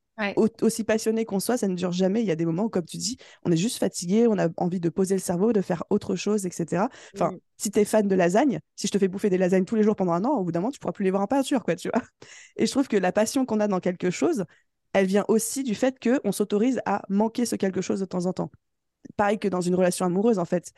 [0.61, 2.21] aussi passionné qu'on soit, ça ne dure jamais.
[2.21, 4.47] Il y a des moments où, comme tu dis, on est juste fatigué, on a
[4.57, 6.87] envie de poser le cerveau, de faire autre chose, etc.
[7.15, 9.75] Enfin, si tu es fan de lasagne, si je te fais bouffer des lasagnes tous
[9.75, 11.27] les jours pendant un an, au bout d'un moment, tu pourras plus les voir en
[11.27, 12.01] peinture, quoi, tu vois.
[12.55, 14.45] Et je trouve que la passion qu'on a dans quelque chose,
[14.93, 18.33] elle vient aussi du fait qu'on s'autorise à manquer ce quelque chose de temps en
[18.33, 18.49] temps
[19.15, 20.71] pareil que dans une relation amoureuse, en fait.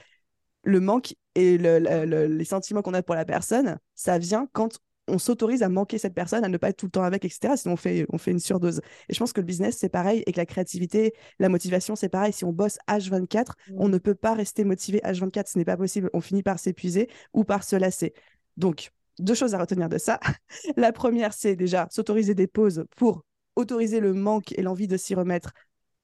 [0.63, 5.63] Le manque et les sentiments qu'on a pour la personne, ça vient quand on s'autorise
[5.63, 7.55] à manquer cette personne, à ne pas être tout le temps avec, etc.
[7.57, 8.81] Sinon, on fait, on fait une surdose.
[9.09, 12.09] Et je pense que le business, c'est pareil, et que la créativité, la motivation, c'est
[12.09, 12.33] pareil.
[12.33, 15.51] Si on bosse H24, on ne peut pas rester motivé H24.
[15.51, 16.09] Ce n'est pas possible.
[16.13, 18.13] On finit par s'épuiser ou par se lasser.
[18.57, 20.19] Donc, deux choses à retenir de ça.
[20.77, 23.23] la première, c'est déjà s'autoriser des pauses pour
[23.55, 25.51] autoriser le manque et l'envie de s'y remettre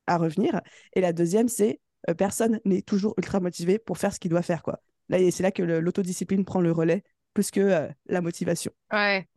[0.08, 0.62] à revenir.
[0.94, 1.80] Et la deuxième, c'est
[2.14, 4.64] personne n'est toujours ultra motivé pour faire ce qu'il doit faire.
[4.64, 4.80] Quoi.
[5.10, 8.72] Là, c'est là que l'autodiscipline prend le relais plus que euh, la motivation.
[8.92, 9.28] Ouais.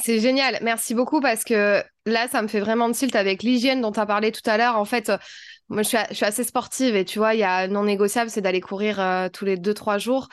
[0.00, 3.80] C'est génial, merci beaucoup parce que là, ça me fait vraiment de tilt avec l'hygiène
[3.82, 4.76] dont tu as parlé tout à l'heure.
[4.76, 5.18] En fait, euh,
[5.68, 8.62] moi, je suis, assez sportive et tu vois, il y a non négociable, c'est d'aller
[8.62, 10.28] courir tous les deux, trois jours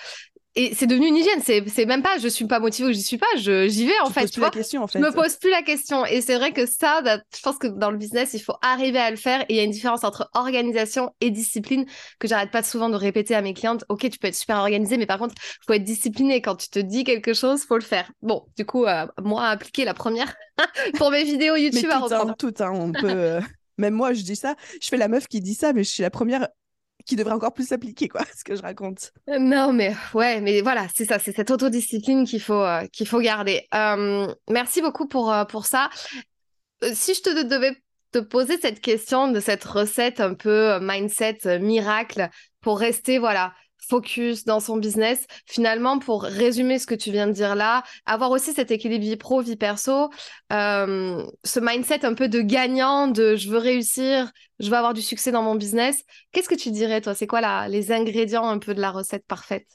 [0.58, 1.42] et c'est devenu une hygiène.
[1.42, 4.28] C'est même pas je suis pas motivée ou j'y suis pas, j'y vais en fait.
[4.28, 4.52] tu vois.
[4.52, 5.00] question, en fait.
[5.00, 6.06] Je me pose plus la question.
[6.06, 9.00] Et c'est vrai que ça, bah, je pense que dans le business, il faut arriver
[9.00, 9.42] à le faire.
[9.42, 11.86] Et il y a une différence entre organisation et discipline
[12.20, 13.84] que j'arrête pas souvent de répéter à mes clientes.
[13.90, 15.36] Ok, tu peux être super organisé, mais par contre,
[15.68, 16.42] faut être discipliné.
[16.42, 18.10] Quand tu te dis quelque chose, faut le faire.
[18.22, 20.36] Bon, du coup, euh, moi, appliquer la première
[20.98, 22.36] pour mes vidéos YouTube à reprendre.
[22.38, 23.10] tout, hein, on peut.
[23.10, 23.42] Euh,
[23.78, 24.56] même moi, je dis ça.
[24.82, 26.48] Je fais la meuf qui dit ça, mais je suis la première
[27.06, 29.12] qui devrait encore plus s'appliquer, quoi, ce que je raconte.
[29.30, 33.08] Euh, non, mais ouais, mais voilà, c'est ça, c'est cette autodiscipline qu'il faut, euh, qu'il
[33.08, 33.68] faut garder.
[33.74, 35.90] Euh, merci beaucoup pour, pour ça.
[36.94, 37.76] Si je te devais
[38.12, 42.30] te poser cette question de cette recette un peu mindset miracle
[42.62, 43.54] pour rester, voilà,
[43.88, 45.26] focus dans son business.
[45.46, 49.16] Finalement, pour résumer ce que tu viens de dire là, avoir aussi cet équilibre vie
[49.16, 50.10] pro, vie perso,
[50.52, 55.02] euh, ce mindset un peu de gagnant, de je veux réussir, je veux avoir du
[55.02, 56.04] succès dans mon business.
[56.32, 57.14] Qu'est-ce que tu dirais, toi?
[57.14, 59.68] C'est quoi la, les ingrédients un peu de la recette parfaite?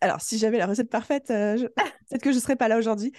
[0.00, 3.12] Alors, si j'avais la recette parfaite, euh, peut-être que je ne serais pas là aujourd'hui.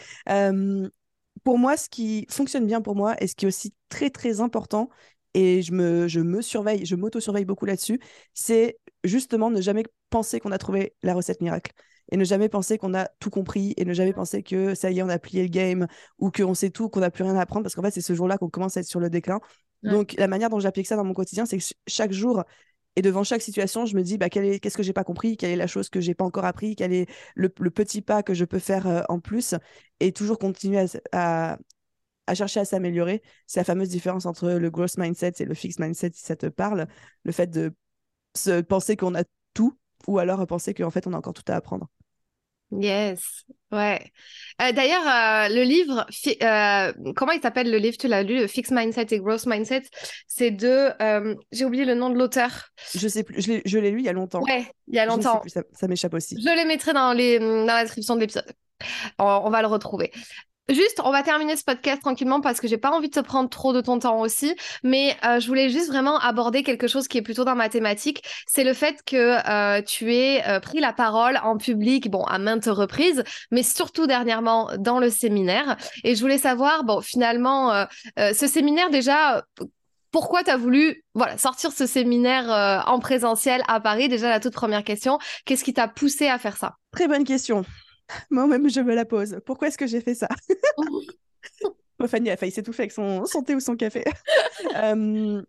[1.43, 4.39] Pour moi, ce qui fonctionne bien pour moi et ce qui est aussi très, très
[4.39, 4.89] important,
[5.33, 7.99] et je me, je me surveille, je m'auto-surveille beaucoup là-dessus,
[8.33, 11.71] c'est justement ne jamais penser qu'on a trouvé la recette miracle
[12.11, 14.99] et ne jamais penser qu'on a tout compris et ne jamais penser que ça y
[14.99, 15.87] est, on a plié le game
[16.19, 18.13] ou qu'on sait tout, qu'on n'a plus rien à apprendre parce qu'en fait, c'est ce
[18.13, 19.39] jour-là qu'on commence à être sur le déclin.
[19.83, 22.43] Donc, la manière dont j'applique ça dans mon quotidien, c'est que chaque jour
[22.95, 25.55] et devant chaque situation, je me dis bah, qu'est-ce que j'ai pas compris, quelle est
[25.57, 28.59] la chose que j'ai pas encore appris, quel est le, petit pas que je peux
[28.59, 29.55] faire euh, en plus?
[29.99, 31.57] Et toujours continuer à,
[32.27, 33.21] à chercher à s'améliorer.
[33.47, 36.45] C'est la fameuse différence entre le growth mindset et le fixed mindset, si ça te
[36.45, 36.87] parle.
[37.23, 37.73] Le fait de
[38.35, 41.55] se penser qu'on a tout ou alors penser qu'en fait, on a encore tout à
[41.55, 41.87] apprendre.
[42.79, 44.01] Yes, ouais.
[44.61, 46.07] Euh, d'ailleurs, euh, le livre,
[46.41, 49.83] euh, comment il s'appelle le livre Tu l'as lu, Fixed Mindset et Growth Mindset?
[50.27, 50.91] C'est de,
[51.51, 52.69] j'ai oublié le nom de l'auteur.
[52.95, 54.41] Je sais plus, je l'ai lu il y a longtemps.
[54.41, 55.41] Ouais, il y a longtemps.
[55.47, 56.41] ça, ça m'échappe aussi.
[56.41, 58.51] Je les mettrai dans, les, dans la description de l'épisode.
[59.19, 60.11] on, va le retrouver.
[60.69, 63.49] Juste, on va terminer ce podcast tranquillement parce que j'ai pas envie de te prendre
[63.49, 67.17] trop de ton temps aussi, mais euh, je voulais juste vraiment aborder quelque chose qui
[67.17, 68.23] est plutôt dans ma thématique.
[68.47, 72.39] C'est le fait que euh, tu aies euh, pris la parole en public, bon, à
[72.39, 75.75] maintes reprises, mais surtout dernièrement dans le séminaire.
[76.05, 77.85] Et je voulais savoir, bon, finalement,
[78.17, 79.43] ce séminaire déjà,
[80.11, 84.07] pourquoi tu as voulu voilà, sortir ce séminaire en présentiel à Paris?
[84.07, 86.75] Déjà, la toute première question, qu'est-ce qui t'a poussé à faire ça?
[86.91, 87.65] Très bonne question.
[88.29, 89.39] Moi-même, je me la pose.
[89.45, 90.29] Pourquoi est-ce que j'ai fait ça?
[92.07, 94.03] Fanny a failli s'étouffer avec son, son, thé ou son café.
[94.75, 95.41] euh,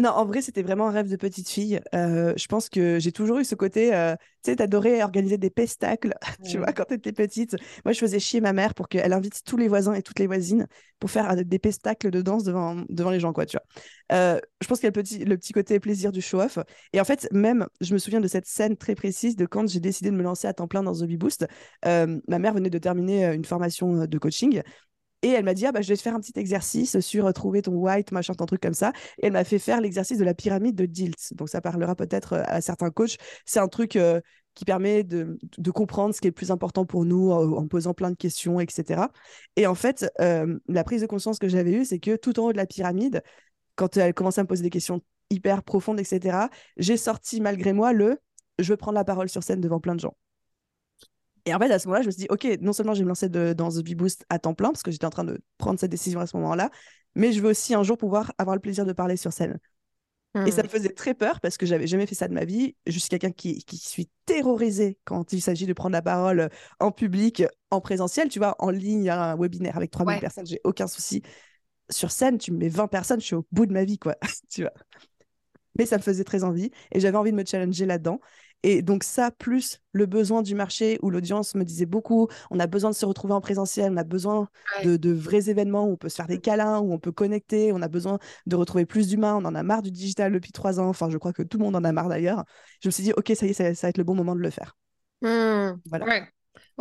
[0.00, 1.80] non, en vrai, c'était vraiment un rêve de petite fille.
[1.94, 5.50] Euh, je pense que j'ai toujours eu ce côté, euh, tu sais, t'adorais organiser des
[5.50, 7.56] pestacles, tu vois, quand t'étais petite.
[7.84, 10.26] Moi, je faisais chier ma mère pour qu'elle invite tous les voisins et toutes les
[10.26, 10.66] voisines
[10.98, 14.40] pour faire euh, des pestacles de danse devant, devant les gens, quoi, tu vois.
[14.60, 16.58] je pense qu'il y a le petit, le petit côté plaisir du show-off.
[16.92, 19.80] Et en fait, même, je me souviens de cette scène très précise de quand j'ai
[19.80, 21.46] décidé de me lancer à temps plein dans The Bee Boost.
[21.84, 24.62] ma mère venait de terminer une formation de coaching
[25.22, 27.32] Et elle m'a dit, ah, bah, je vais te faire un petit exercice sur euh,
[27.32, 28.92] trouver ton white, machin, ton truc comme ça.
[29.18, 31.34] Et elle m'a fait faire l'exercice de la pyramide de Dilt.
[31.34, 33.16] Donc, ça parlera peut-être euh, à certains coachs.
[33.44, 34.20] C'est un truc euh,
[34.54, 37.94] qui permet de, de, comprendre ce qui est le plus important pour nous en, posant
[37.94, 39.08] plein de questions, etc.
[39.56, 42.52] Et en fait, la prise de conscience que j'avais eue, c'est que tout en haut
[42.52, 43.22] de la pyramide,
[43.76, 47.92] quand elle commençait à me poser des questions hyper profondes, etc., j'ai sorti malgré moi
[47.92, 48.18] le
[48.58, 50.16] je veux prendre la parole sur scène devant plein de gens.
[51.46, 53.04] Et en fait, à ce moment-là, je me suis dit, OK, non seulement je vais
[53.04, 55.40] me lancer dans The Bee Boost à temps plein, parce que j'étais en train de
[55.58, 56.70] prendre cette décision à ce moment-là,
[57.14, 59.58] mais je veux aussi un jour pouvoir avoir le plaisir de parler sur scène.
[60.46, 60.66] Et ça hmm.
[60.66, 62.76] me faisait très peur parce que j'avais jamais fait ça de ma vie.
[62.86, 66.92] Je suis quelqu'un qui, qui suis terrorisé quand il s'agit de prendre la parole en
[66.92, 68.28] public, en présentiel.
[68.28, 70.20] Tu vois, en ligne, un webinaire avec 3000 ouais.
[70.20, 71.22] personnes, j'ai aucun souci.
[71.88, 74.14] Sur scène, tu me mets 20 personnes, je suis au bout de ma vie, quoi.
[74.48, 74.72] tu vois.
[75.76, 78.20] Mais ça me faisait très envie et j'avais envie de me challenger là-dedans.
[78.62, 82.66] Et donc ça, plus le besoin du marché où l'audience me disait beaucoup, on a
[82.66, 84.48] besoin de se retrouver en présentiel, on a besoin
[84.84, 87.80] de, vrais événements où on peut se faire des câlins, où on peut connecter, on
[87.82, 90.88] a besoin de retrouver plus d'humains, on en a marre du digital depuis trois ans,
[90.88, 92.44] enfin je crois que tout le monde en a marre d'ailleurs.
[92.82, 94.40] Je me suis dit, ok, ça y est, ça, va être le bon moment de
[94.40, 94.76] le faire.
[95.22, 95.80] Mmh.
[95.86, 96.06] Voilà.
[96.06, 96.28] Ouais,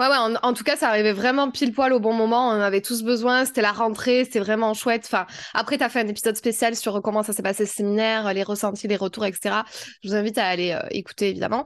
[0.08, 2.50] ouais, en, tout cas, ça arrivait vraiment pile poil au bon moment.
[2.50, 3.44] On avait tous besoin.
[3.44, 5.04] C'était la rentrée, c'était vraiment chouette.
[5.06, 8.34] Enfin, après, tu as fait un épisode spécial sur comment ça s'est passé ce séminaire,
[8.34, 9.56] les ressentis, les retours, etc.
[10.04, 11.66] Je vous invite à aller euh, écouter, évidemment.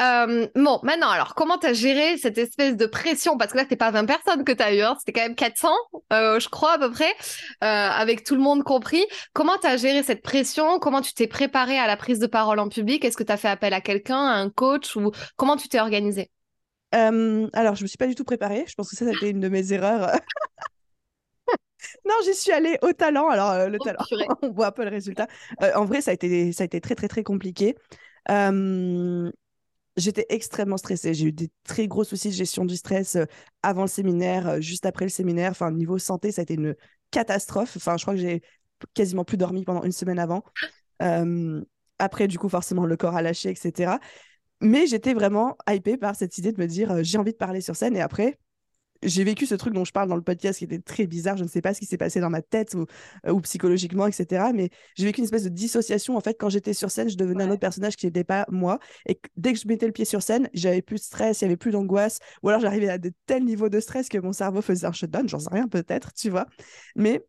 [0.00, 3.38] Euh, bon, maintenant, alors, comment tu as géré cette espèce de pression?
[3.38, 4.96] Parce que là, c'était pas 20 personnes que tu as eu, hein.
[4.98, 5.70] c'était quand même 400,
[6.12, 7.14] euh, je crois, à peu près,
[7.60, 9.04] avec tout le monde compris.
[9.32, 10.78] Comment tu as géré cette pression?
[10.78, 13.04] Comment tu t'es préparé à la prise de parole en public?
[13.04, 14.96] Est-ce que tu as fait appel à quelqu'un, à un coach?
[14.96, 16.30] Ou comment tu t'es organisé
[16.92, 18.64] alors, je me suis pas du tout préparée.
[18.66, 20.10] Je pense que ça, ça a été une de mes erreurs.
[22.04, 23.28] non, j'y suis allée au talent.
[23.28, 24.04] Alors, euh, le oh, talent,
[24.42, 25.26] on voit un peu le résultat.
[25.62, 27.76] Euh, en vrai, ça a, été, ça a été très, très, très compliqué.
[29.96, 31.14] J'étais extrêmement stressée.
[31.14, 33.24] J'ai eu des très gros soucis de gestion du stress euh,
[33.62, 35.50] avant le séminaire, juste après le séminaire.
[35.50, 36.74] Enfin, niveau santé, ça a été une
[37.10, 37.76] catastrophe.
[37.76, 38.40] Enfin, je crois que j'ai
[38.94, 40.42] quasiment plus dormi pendant une semaine avant.
[41.98, 43.98] après, du coup, forcément, le corps a lâché, etc.
[44.60, 47.60] Mais j'étais vraiment hypée par cette idée de me dire, euh, j'ai envie de parler
[47.60, 47.96] sur scène.
[47.96, 48.38] Et après,
[49.02, 51.36] j'ai vécu ce truc dont je parle dans le podcast qui était très bizarre.
[51.36, 52.84] Je ne sais pas ce qui s'est passé dans ma tête ou,
[53.26, 54.52] euh, ou psychologiquement, etc.
[54.54, 56.16] Mais j'ai vécu une espèce de dissociation.
[56.16, 58.78] En fait, quand j'étais sur scène, je devenais un autre personnage qui n'était pas moi.
[59.06, 61.46] Et dès que je mettais le pied sur scène, j'avais plus de stress, il y
[61.46, 62.18] avait plus d'angoisse.
[62.42, 65.28] Ou alors j'arrivais à de tels niveaux de stress que mon cerveau faisait un shutdown.
[65.28, 66.46] J'en sais rien, peut-être, tu vois.
[66.94, 67.24] Mais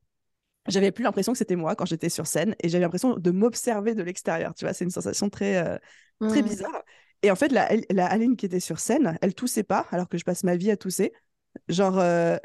[0.67, 3.95] j'avais plus l'impression que c'était moi quand j'étais sur scène et j'avais l'impression de m'observer
[3.95, 4.53] de l'extérieur.
[4.53, 5.77] Tu vois, c'est une sensation très, euh,
[6.27, 6.45] très mmh.
[6.45, 6.83] bizarre.
[7.23, 7.67] Et en fait, la,
[8.05, 10.77] Aline qui était sur scène, elle toussait pas, alors que je passe ma vie à
[10.77, 11.13] tousser.
[11.67, 12.37] Genre, euh,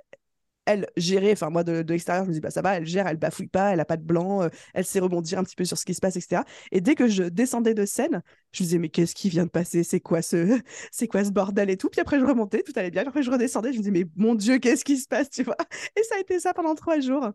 [0.66, 3.16] elle gérait, enfin moi de, l'extérieur, je me dis, bah ça va, elle gère, elle
[3.16, 5.78] bafouille pas, elle a pas de blanc, euh, elle sait rebondir un petit peu sur
[5.78, 6.42] ce qui se passe, etc.
[6.72, 9.50] Et dès que je descendais de scène, je me disais, mais qu'est-ce qui vient de
[9.50, 9.84] passer?
[9.84, 10.60] C'est quoi ce,
[10.92, 11.88] c'est quoi ce bordel et tout?
[11.88, 13.02] Puis après, je remontais, tout allait bien.
[13.06, 15.56] Après, je redescendais, je me disais, mais mon Dieu, qu'est-ce qui se passe, tu vois?
[15.96, 17.30] Et ça a été ça pendant trois jours.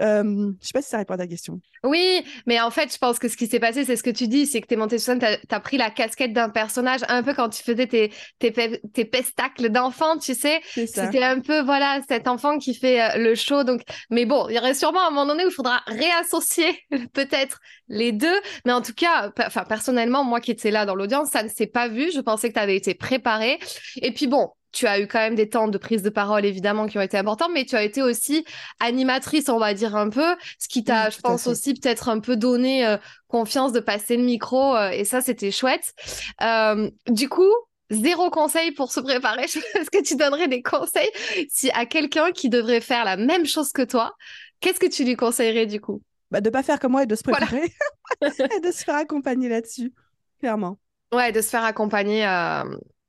[0.00, 1.60] Euh, je sais pas si ça répond à ta question.
[1.84, 4.28] Oui, mais en fait, je pense que ce qui s'est passé, c'est ce que tu
[4.28, 7.00] dis, c'est que tu es monté sur scène, tu as, pris la casquette d'un personnage,
[7.08, 10.60] un peu quand tu faisais tes, tes, tes pestacles d'enfant, tu sais.
[10.74, 13.64] C'était un peu, voilà, cet enfant qui fait euh, le show.
[13.64, 16.78] Donc, mais bon, il y aurait sûrement un moment donné où il faudra réassocier
[17.12, 18.40] peut-être les deux.
[18.64, 21.66] Mais en tout cas, enfin, personnellement, moi qui étais là dans l'audience, ça ne s'est
[21.66, 22.10] pas vu.
[22.12, 23.58] Je pensais que tu avais été préparé.
[23.96, 26.86] Et puis bon, tu as eu quand même des temps de prise de parole, évidemment,
[26.86, 28.44] qui ont été importants, mais tu as été aussi
[28.80, 32.36] animatrice, on va dire un peu, ce qui t'a, je pense, aussi peut-être un peu
[32.36, 32.96] donné euh,
[33.28, 35.94] confiance de passer le micro, euh, et ça, c'était chouette.
[36.42, 37.50] Euh, du coup,
[37.90, 39.44] zéro conseil pour se préparer.
[39.74, 41.10] Est-ce que tu donnerais des conseils
[41.48, 44.14] si à quelqu'un qui devrait faire la même chose que toi,
[44.60, 46.02] qu'est-ce que tu lui conseillerais du coup?
[46.30, 47.72] Bah, De pas faire comme moi et de se préparer
[48.22, 49.92] et de se faire accompagner là-dessus,
[50.40, 50.78] clairement.
[51.12, 52.26] Ouais, de se faire accompagner.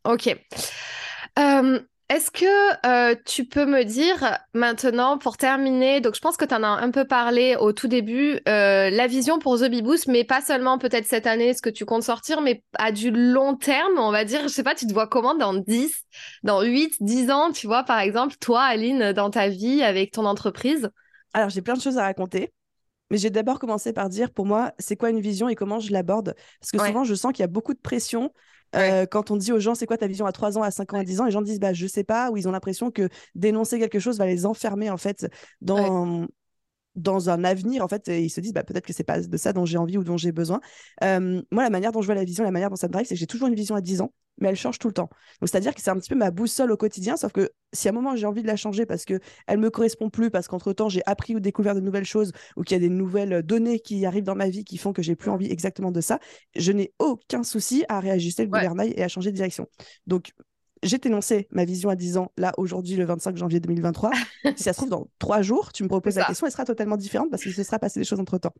[0.06, 0.36] Ok.
[1.39, 6.45] Euh, est-ce que euh, tu peux me dire maintenant, pour terminer, donc je pense que
[6.45, 9.84] tu en as un peu parlé au tout début, euh, la vision pour The Bee
[9.84, 13.12] Boost, mais pas seulement peut-être cette année, ce que tu comptes sortir, mais à du
[13.12, 15.93] long terme, on va dire, je sais pas, tu te vois comment dans 10,
[16.41, 20.25] dans 8, 10 ans, tu vois, par exemple, toi, Aline, dans ta vie avec ton
[20.25, 20.89] entreprise?
[21.34, 22.52] Alors, j'ai plein de choses à raconter.
[23.12, 25.91] Mais j'ai d'abord commencé par dire, pour moi, c'est quoi une vision et comment je
[25.91, 26.36] l'aborde?
[26.60, 28.32] Parce que souvent, je sens qu'il y a beaucoup de pression
[28.75, 30.93] euh, quand on dit aux gens, c'est quoi ta vision à 3 ans, à 5
[30.93, 32.91] ans, à 10 ans, les gens disent, bah, je sais pas, ou ils ont l'impression
[32.91, 35.27] que dénoncer quelque chose va les enfermer, en fait,
[35.62, 36.27] dans,
[37.00, 39.54] dans un avenir, en fait, ils se disent bah, peut-être que c'est pas de ça
[39.54, 40.60] dont j'ai envie ou dont j'ai besoin.
[41.02, 43.16] moi, la manière dont je vois la vision, la manière dont ça me drive, c'est
[43.16, 45.10] que j'ai toujours une vision à 10 ans, mais elle change tout le temps.
[45.41, 47.93] c'est-à-dire que c'est un petit peu ma boussole au quotidien, sauf que si à un
[47.93, 51.02] moment j'ai envie de la changer parce que elle me correspond plus, parce qu'entre-temps j'ai
[51.06, 54.24] appris ou découvert de nouvelles choses, ou qu'il y a des nouvelles données qui arrivent
[54.24, 56.20] dans ma vie qui font que j'ai plus envie exactement de ça,
[56.56, 59.68] je n'ai aucun souci à réajuster le gouvernail et à changer de direction.
[60.08, 60.32] Donc,
[60.84, 64.11] j'ai énoncé ma vision à 10 ans, là, aujourd'hui, le 25 janvier 2023.
[64.55, 66.97] si ça se trouve, dans trois jours, tu me proposes la question, elle sera totalement
[66.97, 68.53] différente parce qu'il se sera passé des choses entre temps.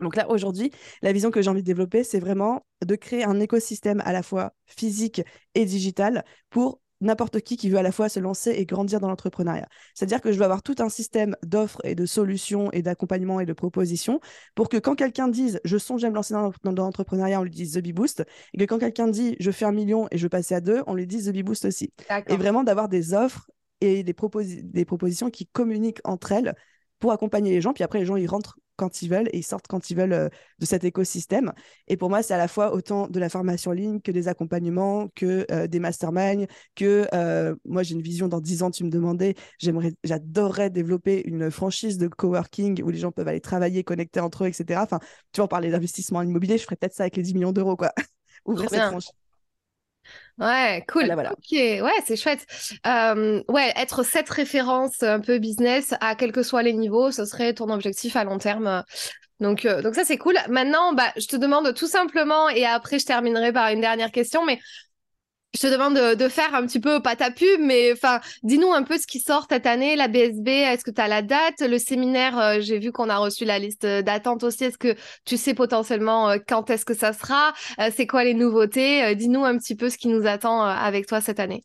[0.00, 0.70] Donc là, aujourd'hui,
[1.00, 4.22] la vision que j'ai envie de développer, c'est vraiment de créer un écosystème à la
[4.22, 5.22] fois physique
[5.54, 9.08] et digital pour n'importe qui qui veut à la fois se lancer et grandir dans
[9.08, 9.68] l'entrepreneuriat.
[9.94, 13.46] C'est-à-dire que je veux avoir tout un système d'offres et de solutions et d'accompagnement et
[13.46, 14.20] de propositions
[14.54, 17.74] pour que quand quelqu'un dise je songe à me lancer dans, l'entrepreneuriat, on lui dise
[17.74, 18.24] The Bee Boost
[18.54, 20.82] et que quand quelqu'un dit je fais un million et je veux passer à deux,
[20.86, 21.92] on lui dise The Bee Boost aussi.
[22.28, 23.50] Et vraiment d'avoir des offres
[23.80, 24.14] et des,
[24.62, 26.54] des propositions qui communiquent entre elles
[27.02, 27.72] pour accompagner les gens.
[27.72, 30.12] Puis après, les gens, ils rentrent quand ils veulent et ils sortent quand ils veulent
[30.12, 31.52] euh, de cet écosystème.
[31.88, 34.28] Et pour moi, c'est à la fois autant de la formation en ligne que des
[34.28, 38.84] accompagnements, que euh, des masterminds, que euh, moi, j'ai une vision dans 10 ans, tu
[38.84, 43.84] me demandais, j'aimerais, j'adorerais développer une franchise de coworking où les gens peuvent aller travailler,
[43.84, 44.80] connecter entre eux, etc.
[44.82, 44.98] Enfin,
[45.32, 47.92] tu vois, parler d'investissement immobilier, je ferais peut-être ça avec les 10 millions d'euros, quoi.
[48.44, 49.21] Ouvrir cette franchise.
[50.38, 51.12] Ouais, cool.
[51.12, 52.46] Ok, ouais, c'est chouette.
[52.86, 57.24] Euh, ouais, être cette référence un peu business à quels que soient les niveaux, ce
[57.24, 58.82] serait ton objectif à long terme.
[59.40, 60.36] Donc, euh, donc ça, c'est cool.
[60.48, 64.44] Maintenant, bah, je te demande tout simplement, et après, je terminerai par une dernière question,
[64.44, 64.58] mais
[65.54, 68.82] je te demande de, faire un petit peu, pas ta pub, mais enfin, dis-nous un
[68.82, 71.78] peu ce qui sort cette année, la BSB, est-ce que tu as la date Le
[71.78, 74.96] séminaire, euh, j'ai vu qu'on a reçu la liste d'attente aussi, est-ce que
[75.26, 79.44] tu sais potentiellement euh, quand est-ce que ça sera euh, C'est quoi les nouveautés Dis-nous
[79.44, 81.64] un petit peu ce qui nous attend avec toi cette année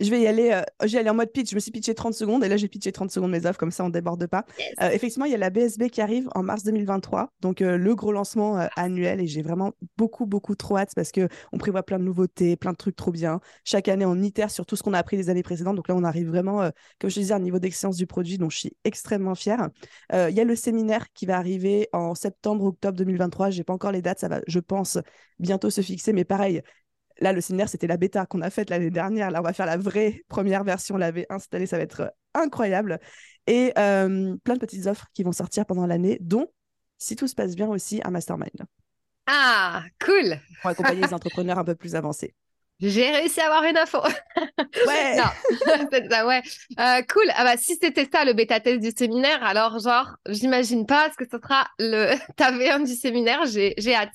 [0.00, 1.50] je vais y aller, euh, j'ai allé en mode pitch.
[1.50, 3.70] Je me suis pitché 30 secondes et là, j'ai pitché 30 secondes mes offres, comme
[3.70, 4.44] ça, on déborde pas.
[4.80, 7.94] Euh, effectivement, il y a la BSB qui arrive en mars 2023, donc euh, le
[7.94, 12.04] gros lancement annuel et j'ai vraiment beaucoup, beaucoup trop hâte parce qu'on prévoit plein de
[12.04, 13.40] nouveautés, plein de trucs trop bien.
[13.64, 15.76] Chaque année, on itère sur tout ce qu'on a appris les années précédentes.
[15.76, 18.50] Donc là, on arrive vraiment, comme je disais, à un niveau d'excellence du produit dont
[18.50, 19.68] je suis extrêmement fière.
[20.12, 23.50] Il y a le séminaire qui va arriver en septembre, octobre 2023.
[23.50, 24.98] J'ai pas encore les dates, ça va, je pense,
[25.38, 26.62] bientôt se fixer, mais pareil,
[27.20, 29.30] Là, le séminaire, c'était la bêta qu'on a faite l'année dernière.
[29.30, 32.12] Là, on va faire la vraie première version, la V1 cette année, ça va être
[32.34, 32.98] incroyable.
[33.46, 36.46] Et euh, plein de petites offres qui vont sortir pendant l'année, dont,
[36.98, 38.64] si tout se passe bien aussi, un mastermind.
[39.26, 42.34] Ah, cool Pour accompagner les entrepreneurs un peu plus avancés.
[42.80, 43.98] J'ai réussi à avoir une info.
[44.86, 45.16] Ouais.
[46.10, 46.42] ça, ouais.
[46.78, 47.24] Euh, cool.
[47.34, 51.16] Ah bah, si c'était ça le bêta test du séminaire, alors genre, j'imagine pas ce
[51.16, 53.44] que ce sera le ta V1 du séminaire.
[53.46, 54.14] J'ai, j'ai hâte.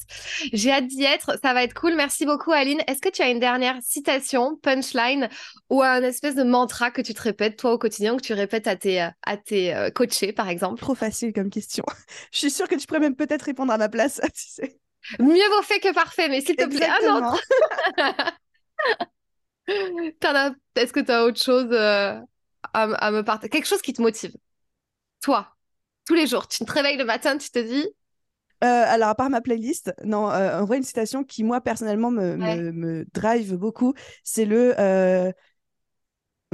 [0.53, 1.38] J'ai hâte d'y être.
[1.43, 1.95] Ça va être cool.
[1.95, 2.82] Merci beaucoup, Aline.
[2.88, 5.30] Est-ce que tu as une dernière citation, punchline
[5.70, 8.68] ou un espèce de mantra que tu te répètes toi au quotidien, que tu répètes
[8.68, 10.80] à tes, à tes euh, coachés, par exemple?
[10.80, 11.84] Trop facile comme question.
[12.32, 14.80] Je suis sûre que tu pourrais même peut-être répondre à ma place, tu sais.
[15.20, 17.43] Mieux vaut fait que parfait, mais s'il te plaît, un autre.
[19.67, 22.19] Est-ce que tu as autre chose euh,
[22.73, 24.33] à, me partager Quelque chose qui te motive?
[25.21, 25.47] Toi,
[26.05, 27.88] tous les jours, tu te réveilles le matin, tu te dis
[28.63, 32.09] euh, alors, à part ma playlist, non, euh, en vrai, une citation qui, moi, personnellement,
[32.09, 34.73] me, me, drive beaucoup, c'est le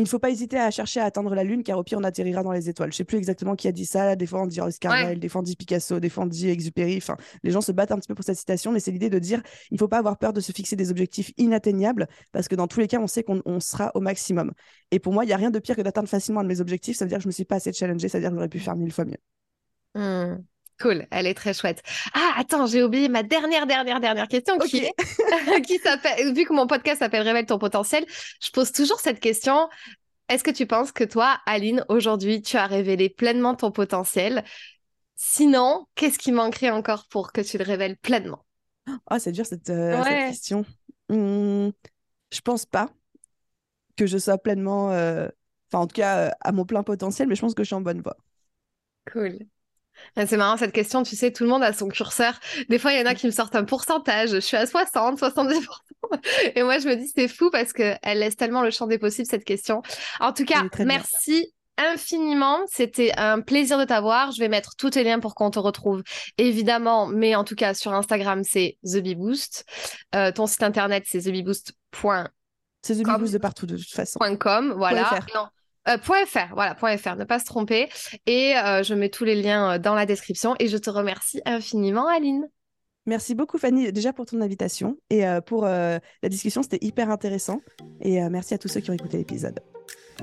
[0.01, 2.03] il ne faut pas hésiter à chercher à atteindre la Lune, car au pire, on
[2.03, 2.91] atterrira dans les étoiles.
[2.91, 4.15] Je sais plus exactement qui a dit ça.
[4.15, 6.49] Des fois, on dit Oscar Wilde, des fois, on dit Picasso, des fois, on dit
[6.49, 6.97] Exupéry.
[6.97, 9.19] Enfin, les gens se battent un petit peu pour cette citation, mais c'est l'idée de
[9.19, 12.55] dire il ne faut pas avoir peur de se fixer des objectifs inatteignables, parce que
[12.55, 14.51] dans tous les cas, on sait qu'on sera au maximum.
[14.89, 16.61] Et pour moi, il n'y a rien de pire que d'atteindre facilement un de mes
[16.61, 16.97] objectifs.
[16.97, 18.35] Ça veut dire que je ne me suis pas assez challengée, ça veut dire que
[18.35, 19.17] j'aurais pu faire mille fois mieux.
[19.93, 20.43] Mmh.
[20.81, 21.83] Cool, elle est très chouette.
[22.13, 24.87] Ah, attends, j'ai oublié ma dernière, dernière, dernière question qui,
[25.65, 28.03] qui s'appelle, vu que mon podcast s'appelle Révèle ton potentiel,
[28.41, 29.69] je pose toujours cette question.
[30.27, 34.43] Est-ce que tu penses que toi, Aline, aujourd'hui, tu as révélé pleinement ton potentiel?
[35.15, 38.43] Sinon, qu'est-ce qui manquerait encore pour que tu le révèles pleinement?
[39.05, 40.65] Ah, c'est dur cette, euh, question.
[41.09, 41.69] Mmh,
[42.31, 42.89] je pense pas
[43.97, 45.27] que je sois pleinement, euh,
[45.69, 47.75] enfin en tout cas euh, à mon plein potentiel, mais je pense que je suis
[47.75, 48.17] en bonne voie.
[49.11, 49.37] Cool.
[50.15, 52.39] Ah, c'est marrant cette question, tu sais, tout le monde a son curseur.
[52.69, 55.19] Des fois, il y en a qui me sortent un pourcentage, je suis à 60,
[55.19, 55.65] 70%.
[56.55, 59.27] Et moi, je me dis, c'est fou parce qu'elle laisse tellement le champ des possibles,
[59.27, 59.81] cette question.
[60.19, 62.59] En tout cas, merci infiniment.
[62.67, 64.31] C'était un plaisir de t'avoir.
[64.31, 66.03] Je vais mettre tous tes liens pour qu'on te retrouve,
[66.37, 67.07] évidemment.
[67.07, 69.65] Mais en tout cas, sur Instagram, c'est TheBeBoost.
[70.15, 72.27] Euh, ton site internet, c'est thebeboost.com.
[72.81, 74.19] C'est TheBeBoost de partout, de toute façon.
[74.39, 75.09] .com, voilà.
[75.87, 77.89] Euh, .fr, voilà, .fr, ne pas se tromper.
[78.27, 80.55] Et euh, je mets tous les liens euh, dans la description.
[80.59, 82.47] Et je te remercie infiniment, Aline.
[83.07, 86.61] Merci beaucoup, Fanny, déjà pour ton invitation et pour la discussion.
[86.61, 87.59] C'était hyper intéressant.
[87.99, 89.59] Et merci à tous ceux qui ont écouté l'épisode.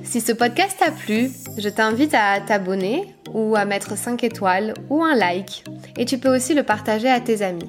[0.05, 1.29] Si ce podcast t'a plu,
[1.59, 5.65] je t'invite à t'abonner ou à mettre 5 étoiles ou un like.
[5.97, 7.69] Et tu peux aussi le partager à tes amis.